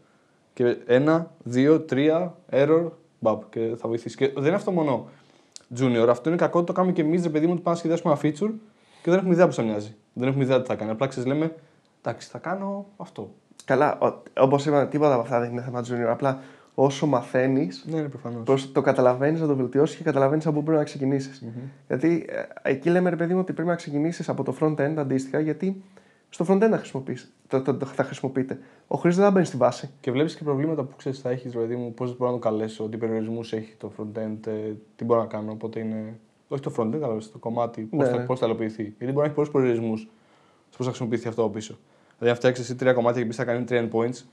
Και 0.52 0.76
ένα, 0.86 1.30
δύο, 1.42 1.80
τρία, 1.80 2.36
error, 2.50 2.90
μπαπ, 3.20 3.42
και 3.50 3.74
θα 3.76 3.88
βοηθήσει. 3.88 4.16
Και 4.16 4.28
δεν 4.28 4.44
είναι 4.44 4.54
αυτό 4.54 4.70
μόνο 4.70 5.08
junior, 5.78 6.06
αυτό 6.08 6.28
είναι 6.28 6.38
κακό, 6.38 6.64
το 6.64 6.72
κάνουμε 6.72 6.92
και 6.94 7.02
εμείς, 7.02 7.22
ρε 7.22 7.28
παιδί 7.28 7.46
μου, 7.46 7.52
ότι 7.52 7.62
πάμε 7.62 7.76
να 7.76 7.82
σχεδιάσουμε 7.82 8.12
ένα 8.12 8.20
feature 8.22 8.52
και 9.02 9.10
δεν 9.10 9.18
έχουμε 9.18 9.32
ιδέα 9.32 9.46
πώς 9.46 9.54
θα 9.54 9.62
μοιάζει. 9.62 9.94
Δεν 10.12 10.28
έχουμε 10.28 10.44
ιδέα 10.44 10.60
τι 10.62 10.66
θα 10.66 10.74
κάνει. 10.74 10.90
Απλά 10.90 11.06
ξέρεις, 11.06 11.28
λέμε, 11.28 11.54
εντάξει, 12.02 12.28
θα 12.28 12.38
κάνω 12.38 12.86
αυτό. 12.96 13.30
Καλά, 13.64 13.98
όπως 14.38 14.66
είπαμε, 14.66 14.86
τίποτα 14.86 15.12
από 15.12 15.22
αυτά 15.22 15.40
δεν 15.40 15.50
είναι 15.50 15.62
θέμα 15.62 15.84
junior. 15.88 16.08
Απλά 16.10 16.40
όσο 16.74 17.06
μαθαίνεις, 17.06 17.84
Ναι, 17.90 17.96
είναι 17.98 18.08
προφανώς. 18.08 18.42
Πώς 18.44 18.72
το 18.72 18.80
καταλαβαίνεις 18.80 19.40
να 19.40 19.46
το 19.46 19.56
βελτιώσεις 19.56 19.96
και 19.96 20.02
καταλαβαίνεις 20.04 20.46
από 20.46 20.58
πού 20.58 20.62
πρέπει 20.62 20.78
να 20.78 20.84
ξεκινησει 20.84 21.52
Γιατί 21.86 22.26
ε, 22.28 22.70
εκεί 22.70 22.90
λέμε 22.90 23.10
ρε 23.10 23.16
παιδί 23.16 23.32
μου 23.32 23.40
ότι 23.40 23.52
πρέπει 23.52 23.68
να 23.68 23.74
ξεκινήσεις 23.74 24.28
από 24.28 24.42
το 24.42 24.56
front 24.60 24.74
end 24.74 24.94
αντίστοιχα, 24.96 25.40
γιατί 25.40 25.82
στο 26.28 26.44
front 26.48 26.62
end 26.64 26.68
θα, 26.70 26.78
χρησιμοποιείς, 26.78 27.32
το, 27.48 27.62
το, 27.62 27.74
το, 27.74 27.86
θα 27.86 28.04
χρησιμοποιείτε. 28.04 28.58
Ο 28.86 28.96
χρήστη 28.96 29.20
δεν 29.20 29.28
θα 29.28 29.34
μπαίνει 29.34 29.46
στη 29.46 29.56
βάση. 29.56 29.90
Και 30.00 30.10
βλέπεις 30.10 30.36
και 30.36 30.44
προβλήματα 30.44 30.82
που 30.82 30.96
ξέρεις 30.96 31.20
θα 31.20 31.30
έχεις, 31.30 31.52
ρε 31.52 31.58
παιδί 31.58 31.76
μου, 31.76 31.94
πώς 31.94 32.16
μπορώ 32.16 32.30
να 32.30 32.38
το 32.38 32.48
καλέσω, 32.48 32.88
τι 32.88 32.96
περιορισμούς 32.96 33.52
έχει 33.52 33.74
το 33.78 33.92
front-end, 33.98 34.46
ε, 34.46 34.72
τι 34.96 35.04
μπορώ 35.04 35.20
να 35.20 35.26
κάνω. 35.26 35.52
Οπότε 35.52 35.80
είναι. 35.80 36.18
Όχι 36.48 36.62
το 36.62 36.72
front-end, 36.78 37.00
αλλά 37.02 37.20
στο 37.20 37.38
κομμάτι 37.38 37.82
πώς 37.82 37.98
Ναι, 37.98 38.08
θα, 38.08 38.16
ναι. 38.18 38.24
πώς 38.24 38.38
θα 38.38 38.46
υλοποιηθεί. 38.46 38.82
Γιατί 38.82 39.04
μπορεί 39.04 39.16
να 39.16 39.24
έχει 39.24 39.34
πολλούς 39.34 39.50
περιορισμούς 39.50 40.00
στο 40.00 40.76
πώς 40.76 40.86
θα 40.86 40.92
χρησιμοποιηθεί 40.92 41.28
αυτό 41.28 41.42
από 41.42 41.50
πίσω. 41.50 41.78
Δηλαδή, 42.18 42.30
αν 42.30 42.36
φτιάξεις 42.36 42.64
εσύ 42.64 42.78
τρία 42.78 42.92
κομμάτια 42.92 43.22
και 43.22 43.28
πει 43.28 43.34
θα 43.34 43.44
κάνει 43.44 43.64
3 43.68 43.72
endpoints, 43.72 44.24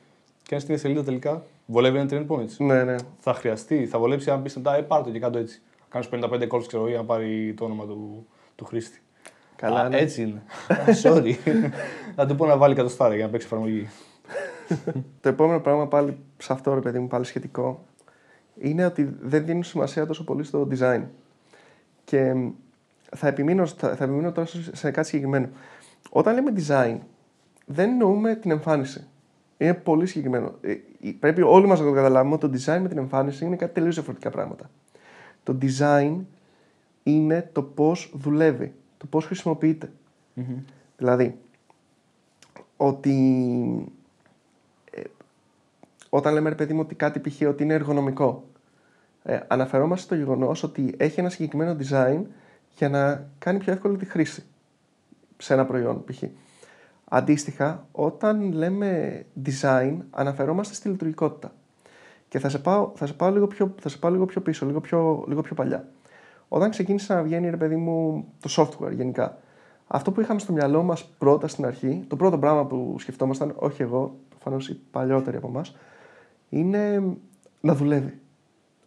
και 0.43 0.55
αν 0.55 0.61
στην 0.61 0.77
σελίδα 0.77 1.03
τελικά 1.03 1.43
βολεύει 1.65 1.97
ένα 1.97 2.07
3 2.11 2.25
endpoints. 2.27 2.55
Ναι, 2.57 2.83
ναι. 2.83 2.95
Θα 3.19 3.33
χρειαστεί, 3.33 3.85
θα 3.85 3.99
βολέψει 3.99 4.29
αν 4.31 4.41
πεις 4.41 4.55
μετά, 4.55 4.75
ε, 4.75 4.81
πάρ' 4.81 5.03
το 5.03 5.09
και 5.11 5.19
κάτω 5.19 5.37
έτσι. 5.37 5.61
Κάνεις 5.89 6.09
55 6.11 6.47
calls, 6.47 6.63
ξέρω 6.67 6.87
για 6.87 6.97
να 6.97 7.03
πάρει 7.03 7.53
το 7.57 7.65
όνομα 7.65 7.85
του, 7.85 8.27
του 8.55 8.65
χρήστη. 8.65 9.01
Καλά, 9.55 9.79
Α, 9.79 9.89
ναι. 9.89 9.97
έτσι 9.97 10.21
είναι. 10.21 10.41
Sorry. 11.03 11.33
θα 12.15 12.25
του 12.25 12.35
πω 12.35 12.45
να 12.45 12.57
βάλει 12.57 12.75
κατοστάρα 12.75 13.15
για 13.15 13.25
να 13.25 13.31
παίξει 13.31 13.45
εφαρμογή. 13.47 13.89
Το 15.21 15.29
επόμενο 15.29 15.59
πράγμα 15.59 15.87
πάλι 15.87 16.17
σε 16.37 16.53
αυτό 16.53 16.73
ρε 16.73 16.79
παιδί 16.79 16.99
μου, 16.99 17.07
πάλι 17.07 17.25
σχετικό, 17.25 17.85
είναι 18.59 18.85
ότι 18.85 19.15
δεν 19.21 19.45
δίνουν 19.45 19.63
σημασία 19.63 20.05
τόσο 20.05 20.23
πολύ 20.23 20.43
στο 20.43 20.67
design. 20.71 21.01
Και 22.03 22.33
μ, 22.33 22.49
θα 23.15 23.27
επιμείνω, 23.27 23.65
θα, 23.65 23.95
θα 23.95 24.03
επιμείνω 24.03 24.31
τώρα 24.31 24.47
σε- 24.47 24.75
σε 24.75 24.91
κάτι 24.91 25.07
συγκεκριμένο. 25.07 25.49
Όταν 26.09 26.33
λέμε 26.33 26.53
design, 26.57 26.97
δεν 27.65 27.89
εννοούμε 27.89 28.35
την 28.35 28.51
εμφάνιση. 28.51 29.07
Είναι 29.61 29.73
πολύ 29.73 30.05
συγκεκριμένο. 30.05 30.55
Ε, 30.61 30.71
ε, 30.71 30.77
Πρέπει 31.19 31.41
όλοι 31.41 31.67
μας 31.67 31.79
να 31.79 31.85
το 31.85 31.91
καταλάβουμε 31.91 32.33
ότι 32.33 32.47
το 32.47 32.53
design 32.57 32.79
με 32.81 32.87
την 32.87 32.97
εμφάνιση 32.97 33.45
είναι 33.45 33.55
κάτι 33.55 33.73
τελείως 33.73 33.95
διαφορετικά 33.95 34.29
πράγματα. 34.29 34.69
Το 35.43 35.57
design 35.61 36.17
είναι 37.03 37.49
το 37.51 37.63
πώς 37.63 38.11
δουλεύει, 38.15 38.73
το 38.97 39.05
πώς 39.05 39.25
χρησιμοποιείται. 39.25 39.91
Δηλαδή, 40.97 41.37
ότι 42.77 43.15
ε, 44.91 45.01
όταν 46.09 46.33
λέμε 46.33 46.49
ρε 46.49 46.55
παιδί 46.55 46.73
μου 46.73 46.79
ότι 46.79 46.95
κάτι 46.95 47.19
π.χ. 47.19 47.41
ότι 47.47 47.63
είναι 47.63 47.73
εργονομικό, 47.73 48.43
ε, 49.23 49.39
αναφερόμαστε 49.47 50.03
στο 50.03 50.15
γεγονός 50.15 50.63
ότι 50.63 50.93
έχει 50.97 51.19
ένα 51.19 51.29
συγκεκριμένο 51.29 51.77
design 51.79 52.21
για 52.77 52.89
να 52.89 53.27
κάνει 53.39 53.59
πιο 53.59 53.73
εύκολη 53.73 53.97
τη 53.97 54.05
χρήση 54.05 54.43
σε 55.37 55.53
ένα 55.53 55.65
προϊόν 55.65 56.03
π.χ. 56.03 56.23
Αντίστοιχα, 57.13 57.87
όταν 57.91 58.51
λέμε 58.53 59.21
design, 59.45 59.97
αναφερόμαστε 60.09 60.73
στη 60.73 60.89
λειτουργικότητα. 60.89 61.51
Και 62.27 62.39
θα 62.39 62.49
σε 62.49 62.59
πάω, 62.59 62.91
θα 62.95 63.05
σε 63.05 63.13
πάω, 63.13 63.31
λίγο, 63.31 63.47
πιο, 63.47 63.73
θα 63.81 63.89
σε 63.89 63.97
πάω 63.97 64.11
λίγο 64.11 64.25
πιο 64.25 64.41
πίσω, 64.41 64.65
λίγο 64.65 64.79
πιο, 64.81 65.23
λίγο 65.27 65.41
πιο 65.41 65.55
παλιά. 65.55 65.87
Όταν 66.47 66.69
ξεκίνησε 66.69 67.13
να 67.13 67.21
βγαίνει, 67.23 67.49
ρε 67.49 67.57
παιδί 67.57 67.75
μου, 67.75 68.25
το 68.39 68.49
software 68.57 68.91
γενικά, 68.95 69.37
αυτό 69.87 70.11
που 70.11 70.21
είχαμε 70.21 70.39
στο 70.39 70.53
μυαλό 70.53 70.83
μας 70.83 71.05
πρώτα 71.17 71.47
στην 71.47 71.65
αρχή, 71.65 72.03
το 72.07 72.15
πρώτο 72.15 72.37
πράγμα 72.37 72.65
που 72.65 72.95
σκεφτόμασταν, 72.99 73.53
όχι 73.55 73.81
εγώ, 73.81 74.15
προφανώς 74.29 74.69
οι 74.69 74.79
παλιότεροι 74.91 75.37
από 75.37 75.47
εμάς, 75.47 75.75
είναι 76.49 77.03
να 77.61 77.75
δουλεύει. 77.75 78.19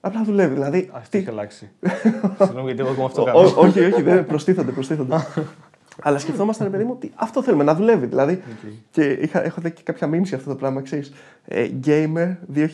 Απλά 0.01 0.19
να 0.19 0.25
δουλεύει. 0.25 0.55
Δηλαδή, 0.55 0.91
Αυτό 0.93 1.11
τι- 1.11 1.19
έχει 1.19 1.29
αλλάξει. 1.29 1.71
Συγγνώμη 2.39 2.67
γιατί 2.67 2.81
εγώ 2.81 2.91
ακόμα 2.91 3.07
αυτό 3.07 3.23
Ω- 3.23 3.25
κάνω. 3.25 3.39
ό- 3.39 3.53
όχι, 3.57 3.81
όχι, 3.81 4.03
δεν 4.03 4.27
προστίθονται, 4.27 4.73
προστίθονται. 4.73 5.17
Αλλά 6.03 6.19
σκεφτόμασταν, 6.19 6.67
ρε 6.67 6.73
παιδί 6.73 6.85
μου, 6.85 6.93
ότι 6.97 7.13
αυτό 7.15 7.43
θέλουμε, 7.43 7.65
να 7.65 7.75
δουλεύει. 7.75 8.07
Δηλαδή, 8.07 8.43
και 8.91 9.03
είχα, 9.05 9.45
έχω 9.45 9.61
δει 9.61 9.71
και 9.71 9.83
κάποια 9.85 10.09
memes 10.09 10.23
για 10.23 10.37
αυτό 10.37 10.51
το 10.51 10.57
πράγμα, 10.57 10.83
ξέρεις. 10.83 11.13
Ε, 11.47 11.69
Gamer 11.87 12.37
2020. 12.55 12.65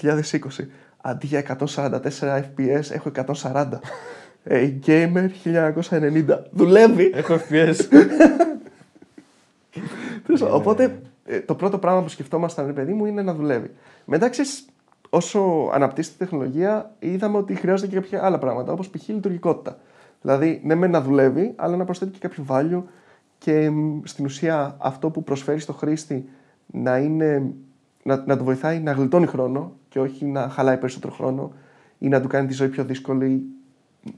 Αντί 1.00 1.26
για 1.26 1.59
144 1.59 2.00
FPS, 2.20 2.90
έχω 2.90 3.11
140. 3.42 3.66
Ε, 4.44 4.72
Gamer 4.87 5.28
1990. 5.44 6.42
Δουλεύει. 6.50 7.11
Έχω 7.14 7.35
FPS. 7.35 7.76
Τέλος 10.26 10.40
πάντων, 10.40 10.54
Οπότε, 10.56 11.00
ε, 11.24 11.40
το 11.40 11.54
πρώτο 11.54 11.78
πράγμα 11.78 12.02
που 12.02 12.09
σκεφτόμασταν, 12.09 12.66
ρε 12.66 12.72
παιδί 12.72 12.92
μου, 12.92 13.06
είναι 13.06 13.22
να 13.22 13.35
δουλεύει. 13.35 13.70
Μετά, 14.04 14.28
ξέρεις, 14.28 14.64
όσο 15.11 15.70
αναπτύσσεται 15.72 16.14
η 16.14 16.18
τεχνολογία, 16.26 16.94
είδαμε 16.98 17.37
ότι 17.37 17.54
χρειάζονται 17.54 17.88
και 17.88 17.94
κάποια 17.94 18.24
άλλα 18.24 18.38
πράγματα, 18.38 18.72
όπως 18.72 18.88
π.χ. 18.88 19.09
λειτουργικότητα. 19.09 19.78
Δηλαδή, 20.22 20.61
ναι, 20.64 20.74
με 20.74 20.87
να 20.87 21.00
δουλεύει, 21.00 21.52
αλλά 21.56 21.76
να 21.76 21.85
προσθέτει 21.85 22.18
και 22.18 22.28
κάποιο 22.28 22.44
value 22.48 22.83
και 23.40 23.70
μ, 23.70 24.00
στην 24.05 24.24
ουσία 24.24 24.76
αυτό 24.79 25.11
που 25.11 25.24
προσφέρει 25.24 25.61
στο 25.61 25.72
χρήστη 25.72 26.29
να, 26.66 26.98
είναι, 26.98 27.53
να, 28.03 28.24
να 28.26 28.37
του 28.37 28.44
βοηθάει 28.44 28.81
να 28.81 28.92
γλιτώνει 28.92 29.26
χρόνο 29.26 29.72
και 29.88 30.00
όχι 30.00 30.24
να 30.24 30.48
χαλάει 30.48 30.76
περισσότερο 30.76 31.12
χρόνο 31.12 31.53
ή 31.98 32.09
να 32.09 32.20
του 32.20 32.29
κάνει 32.29 32.46
τη 32.46 32.53
ζωή 32.53 32.68
πιο 32.68 32.85
δύσκολη 32.85 33.42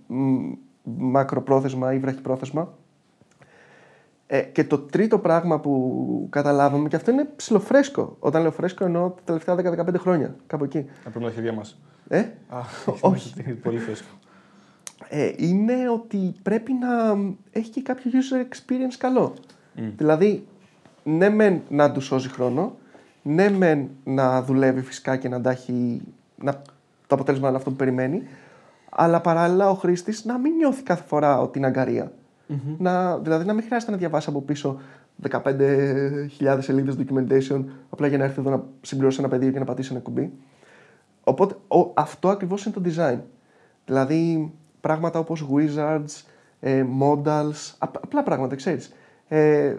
μ, 0.06 0.52
μακροπρόθεσμα 0.82 1.92
ή 1.92 1.98
βραχυπρόθεσμα. 1.98 2.74
Ε, 4.26 4.40
και 4.40 4.64
το 4.64 4.78
τρίτο 4.78 5.18
πράγμα 5.18 5.61
που 5.61 6.26
καταλάβαμε, 6.30 6.88
και 6.88 6.96
αυτό 6.96 7.11
είναι 7.11 7.24
ψιλοφρέσκο. 7.37 8.16
Όταν 8.18 8.42
λέω 8.42 8.50
φρέσκο, 8.50 8.85
εννοώ 8.85 9.11
τα 9.11 9.38
τελευταία 9.38 9.85
10-15 9.87 9.94
χρόνια. 9.98 10.37
Κάπου 10.46 10.64
εκεί. 10.64 10.87
Να 11.04 11.11
πούμε 11.11 11.24
τα 11.24 11.30
χέρια 11.30 11.52
μας. 11.52 11.80
Ε; 12.08 12.18
Α, 12.48 12.61
όχι. 13.00 13.54
Πολύ 13.62 13.78
φρέσκο. 13.78 14.08
Ε, 15.14 15.33
είναι 15.37 15.88
ότι 15.88 16.35
πρέπει 16.42 16.72
να 16.72 16.88
έχει 17.51 17.70
και 17.70 17.83
κάποιο 17.83 18.11
user 18.11 18.40
experience 18.42 18.94
καλό. 18.98 19.35
Δηλαδή, 19.96 20.46
ναι 21.03 21.29
μεν 21.29 21.61
να 21.68 21.92
του 21.92 22.01
σώζει 22.01 22.29
χρόνο, 22.29 22.77
ναι 23.22 23.51
μεν 23.51 23.88
να 24.05 24.42
δουλεύει 24.42 24.81
φυσικά 24.81 25.16
και 25.16 25.29
να, 25.29 25.40
τα 25.40 25.51
έχει, 25.51 26.01
να 26.37 26.53
το 27.07 27.14
αποτέλεσμα 27.14 27.42
να 27.42 27.48
είναι 27.48 27.59
αυτό 27.59 27.70
που 27.70 27.77
περιμένει, 27.77 28.22
αλλά 28.90 29.20
παράλληλα 29.20 29.70
ο 29.70 29.75
χρήστης 29.75 30.25
να 30.25 30.38
μην 30.38 30.55
νιώθει 30.55 30.83
κάθε 30.83 31.03
φορά 31.07 31.40
ότι 31.40 31.59
είναι 31.59 31.66
αγκαρία. 31.66 32.12
Να, 32.79 33.18
δηλαδή 33.18 33.44
να 33.44 33.53
μην 33.53 33.64
χρειάζεται 33.64 33.90
να 33.90 33.96
διαβάσει 33.96 34.29
από 34.29 34.40
πίσω 34.40 34.81
15.000 35.31 36.59
σελίδες 36.59 36.96
documentation 36.98 37.64
απλά 37.90 38.07
για 38.07 38.18
να 38.18 38.25
έρθει 38.25 38.40
εδώ 38.40 38.51
να 38.51 38.64
συμπληρώσει 38.81 39.18
ένα 39.20 39.29
πεδίο 39.29 39.51
και 39.51 39.59
να 39.59 39.64
πατήσει 39.64 39.92
ένα 39.92 40.01
κουμπί. 40.01 40.33
Οπότε 41.25 41.55
ο, 41.68 41.92
αυτό 41.94 42.29
ακριβώς 42.29 42.64
είναι 42.64 42.75
το 42.75 42.83
design. 42.85 43.18
Δηλαδή 43.85 44.53
πράγματα 44.82 45.18
όπως 45.18 45.46
wizards, 45.54 46.22
ε, 46.60 46.84
modals, 47.00 47.74
απ- 47.78 48.04
απλά 48.04 48.22
πράγματα, 48.22 48.54
ξέρεις. 48.56 48.92
Ε, 49.28 49.74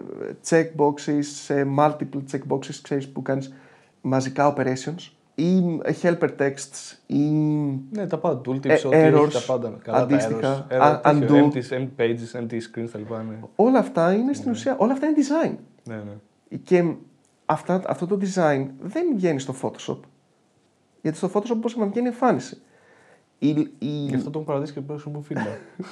checkboxes, 0.48 1.48
ε, 1.48 1.64
multiple 1.78 2.22
checkboxes, 2.32 2.74
ξέρεις, 2.82 3.08
που 3.08 3.22
κάνεις 3.22 3.54
μαζικά 4.00 4.54
operations 4.56 5.10
ή 5.34 5.56
ε, 5.82 5.92
helper 6.02 6.28
texts 6.38 6.96
ή 7.06 7.18
Ναι, 7.90 8.06
τα 8.06 8.18
πάντα. 8.18 8.40
Tooltips, 8.46 8.64
Ε, 8.68 8.72
ό,τι 8.86 8.96
έχει 8.96 9.14
errors, 9.16 9.28
τα 9.32 9.40
πάντα. 9.46 9.78
Καλά, 9.82 9.98
αντίστοιχα, 9.98 10.40
τα 10.40 10.66
errors. 10.70 10.80
α- 10.80 11.00
Error, 11.10 11.20
τέτοιο, 11.20 11.50
undo. 11.52 11.52
empty, 11.56 11.74
empty 11.78 11.88
pages, 12.00 12.40
empty 12.40 12.54
screens, 12.54 12.88
τα 12.92 12.98
λοιπά. 12.98 13.22
Ναι, 13.22 13.38
όλα 13.56 13.78
αυτά 13.78 14.12
είναι 14.12 14.32
στην 14.32 14.50
ουσία, 14.50 14.76
όλα 14.78 14.92
αυτά 14.92 15.06
είναι 15.06 15.16
design. 15.18 15.54
ναι. 15.84 15.94
ναι. 15.94 16.56
Και 16.62 16.84
αυτά, 17.46 17.82
αυτό 17.86 18.06
το 18.06 18.18
design 18.20 18.66
δεν 18.80 19.04
βγαίνει 19.14 19.38
στο 19.40 19.54
Photoshop. 19.62 19.98
Γιατί 21.02 21.16
στο 21.16 21.30
Photoshop 21.34 21.50
όπως 21.56 21.72
είπαμε 21.72 21.90
βγαίνει 21.90 22.06
εμφάνιση. 22.06 22.60
Η, 23.38 23.48
η... 23.78 23.86
Γι' 23.88 24.14
αυτό 24.14 24.30
το 24.30 24.38
έχω 24.38 24.46
παραδείσει 24.46 24.72
και 24.72 24.80
το 24.80 24.92
χρησιμοποιώ 24.92 25.36
feedback. 25.36 25.84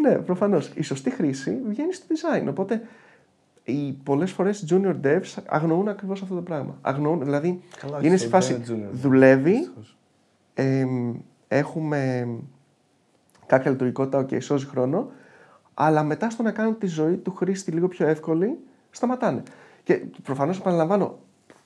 Ναι, 0.00 0.14
προφανώς. 0.14 0.72
Η 0.74 0.82
σωστή 0.82 1.10
χρήση 1.10 1.58
βγαίνει 1.68 1.92
στο 1.92 2.06
design. 2.08 2.46
Οπότε 2.48 2.82
οι 3.64 3.92
πολλές 3.92 4.30
φορές 4.30 4.66
junior 4.70 4.94
devs 5.04 5.42
αγνοούν 5.46 5.88
ακριβώς 5.88 6.22
αυτό 6.22 6.34
το 6.34 6.40
πράγμα. 6.40 6.78
Αγνοούν, 6.80 7.24
δηλαδή 7.24 7.60
Καλά, 7.78 7.98
είναι 7.98 8.08
όχι, 8.08 8.16
στη 8.16 8.28
δεν 8.28 8.40
φάση 8.40 8.52
είναι 8.54 8.64
junior. 8.68 8.92
δουλεύει, 8.92 9.52
Δυστυχώς. 9.56 9.96
εμ, 10.54 11.14
έχουμε 11.48 12.28
κάποια 13.46 13.70
λειτουργικότητα, 13.70 14.26
ok, 14.26 14.42
σώζει 14.42 14.66
χρόνο, 14.66 15.10
αλλά 15.74 16.02
μετά 16.02 16.30
στο 16.30 16.42
να 16.42 16.50
κάνουν 16.50 16.78
τη 16.78 16.86
ζωή 16.86 17.16
του 17.16 17.30
χρήστη 17.34 17.70
λίγο 17.70 17.88
πιο 17.88 18.06
εύκολη, 18.06 18.58
σταματάνε. 18.90 19.42
Και 19.84 20.02
προφανώς 20.22 20.58
επαναλαμβάνω, 20.58 21.18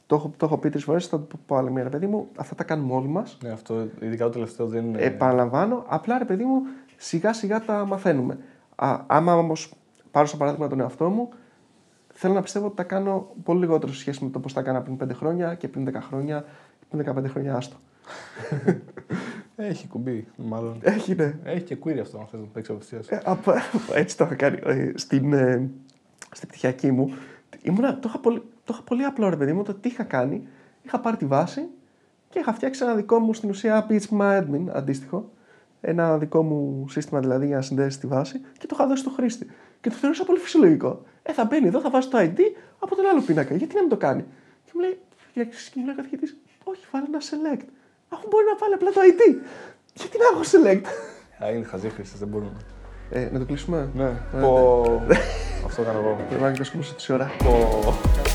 το 0.06 0.14
έχω, 0.14 0.32
το 0.36 0.46
έχω 0.46 0.58
πει 0.58 0.70
τρεις 0.70 0.84
φορές, 0.84 1.06
θα 1.06 1.20
το 1.20 1.36
πω 1.46 1.56
άλλη 1.56 1.70
μία, 1.70 1.82
ρε 1.82 1.88
παιδί 1.88 2.06
μου, 2.06 2.28
αυτά 2.36 2.54
τα 2.54 2.64
κάνουμε 2.64 2.94
όλοι 2.94 3.08
μας. 3.08 3.38
Ναι, 3.42 3.50
αυτό, 3.50 3.88
ειδικά 4.00 4.24
το 4.24 4.30
τελευταίο 4.30 4.66
δεν 4.66 4.84
είναι. 4.86 4.98
Επαναλαμβάνω, 5.02 5.84
απλά 5.88 6.18
ρε 6.18 6.24
παιδί 6.24 6.44
μου, 6.44 6.62
σιγά 6.96 7.32
σιγά 7.32 7.60
τα 7.64 7.84
μαθαίνουμε. 7.86 8.38
Α, 8.76 9.00
άμα 9.06 9.34
όμως 9.36 9.74
πάρω 10.10 10.26
σαν 10.26 10.38
παράδειγμα 10.38 10.68
τον 10.68 10.80
εαυτό 10.80 11.08
μου, 11.08 11.28
θέλω 12.12 12.34
να 12.34 12.42
πιστεύω 12.42 12.66
ότι 12.66 12.76
τα 12.76 12.82
κάνω 12.82 13.30
πολύ 13.42 13.60
λιγότερο 13.60 13.92
σε 13.92 13.98
σχέση 14.00 14.24
με 14.24 14.30
το 14.30 14.38
πώς 14.40 14.52
τα 14.52 14.60
έκανα 14.60 14.82
πριν 14.82 14.96
5 15.04 15.14
χρόνια 15.14 15.54
και 15.54 15.68
πριν 15.68 15.88
10 15.88 15.92
χρόνια, 16.08 16.44
πριν 16.90 17.14
15 17.18 17.24
χρόνια 17.30 17.56
άστο. 17.56 17.76
Έχει 19.56 19.86
κουμπί, 19.88 20.26
μάλλον. 20.36 20.78
Έχει, 20.80 21.14
ναι. 21.14 21.34
Έχει 21.44 21.62
και 21.64 21.76
query 21.84 21.98
αυτό, 21.98 22.18
αν 22.18 22.26
θες 22.26 22.40
να 22.40 22.46
το 22.46 22.50
παίξεις 22.52 22.74
απευθεία. 22.74 23.18
Ε, 23.18 23.20
απ- 23.24 23.48
έτσι 24.00 24.16
το 24.16 24.24
είχα 24.24 24.34
κάνει. 24.34 24.58
Ε, 24.64 24.92
Στην, 24.94 25.32
ε, 25.32 25.70
στην 26.32 26.48
πτυχιακή 26.48 26.90
μου, 26.92 27.10
ήμουνα, 27.62 27.98
το, 27.98 28.08
είχα 28.08 28.18
πολύ, 28.20 28.42
το 28.66 28.72
είχα 28.72 28.82
πολύ 28.82 29.04
απλό 29.04 29.28
ρε 29.28 29.36
παιδί 29.36 29.52
μου, 29.52 29.62
το 29.62 29.74
τι 29.74 29.88
είχα 29.88 30.02
κάνει. 30.02 30.48
Είχα 30.82 31.00
πάρει 31.00 31.16
τη 31.16 31.26
βάση 31.26 31.68
και 32.28 32.38
είχα 32.38 32.52
φτιάξει 32.52 32.84
ένα 32.84 32.94
δικό 32.94 33.18
μου 33.18 33.34
στην 33.34 33.48
ουσία 33.50 33.86
PHP 33.90 34.18
admin 34.18 34.64
αντίστοιχο. 34.72 35.30
Ένα 35.80 36.18
δικό 36.18 36.42
μου 36.42 36.88
σύστημα 36.88 37.20
δηλαδή 37.20 37.46
για 37.46 37.56
να 37.56 37.62
συνδέσει 37.62 37.98
τη 38.00 38.06
βάση 38.06 38.38
και 38.58 38.66
το 38.66 38.74
είχα 38.78 38.86
δώσει 38.86 39.00
στο 39.00 39.10
χρήστη. 39.10 39.46
Και 39.80 39.90
το 39.90 39.94
θεωρούσα 39.94 40.24
πολύ 40.24 40.38
φυσιολογικό. 40.38 41.02
Ε, 41.22 41.32
θα 41.32 41.44
μπαίνει 41.44 41.66
εδώ, 41.66 41.80
θα 41.80 41.90
βάζει 41.90 42.08
το 42.08 42.18
ID 42.18 42.38
από 42.78 42.96
τον 42.96 43.06
άλλο 43.06 43.20
πίνακα. 43.20 43.54
Γιατί 43.54 43.74
να 43.74 43.80
μην 43.80 43.90
το 43.90 43.96
κάνει; 43.96 44.24
Και 44.64 44.70
μου 44.74 44.80
λέει, 44.80 44.98
και 45.32 45.48
μου 45.74 45.84
λέει 45.84 45.92
ο 45.92 45.96
καθηγητής, 45.96 46.36
όχι, 46.64 46.86
βάλε 46.92 47.04
ένα 47.08 47.20
select. 47.20 47.64
Αφού 48.08 48.26
μπορεί 48.30 48.44
να 48.44 48.56
βάλει 48.56 48.74
απλά 48.74 48.90
το 48.90 49.00
ID. 49.10 49.22
Γιατί 49.94 50.16
να 50.18 50.24
έχω 50.32 50.42
select; 50.52 50.86
Α, 51.44 51.50
είναι 51.50 51.64
χαζή 51.64 51.88
χρήστες, 51.88 52.18
δεν 52.18 52.28
μπορούν. 52.28 52.56
Ε, 53.10 53.28
να 53.32 53.38
το 53.38 53.44
κλείσουμε; 53.44 53.90
Ναι, 53.94 54.04
Ε, 54.04 54.40
πω. 54.40 54.82
Αυτό 55.64 55.82
κάνω 55.82 55.98
εγώ. 55.98 56.16
Πρέπει 56.28 56.42
να 56.42 56.52
κοιτάξουμε 56.52 56.84
τόση 56.92 57.12
ώρα. 57.12 57.30
Πω. 57.38 58.25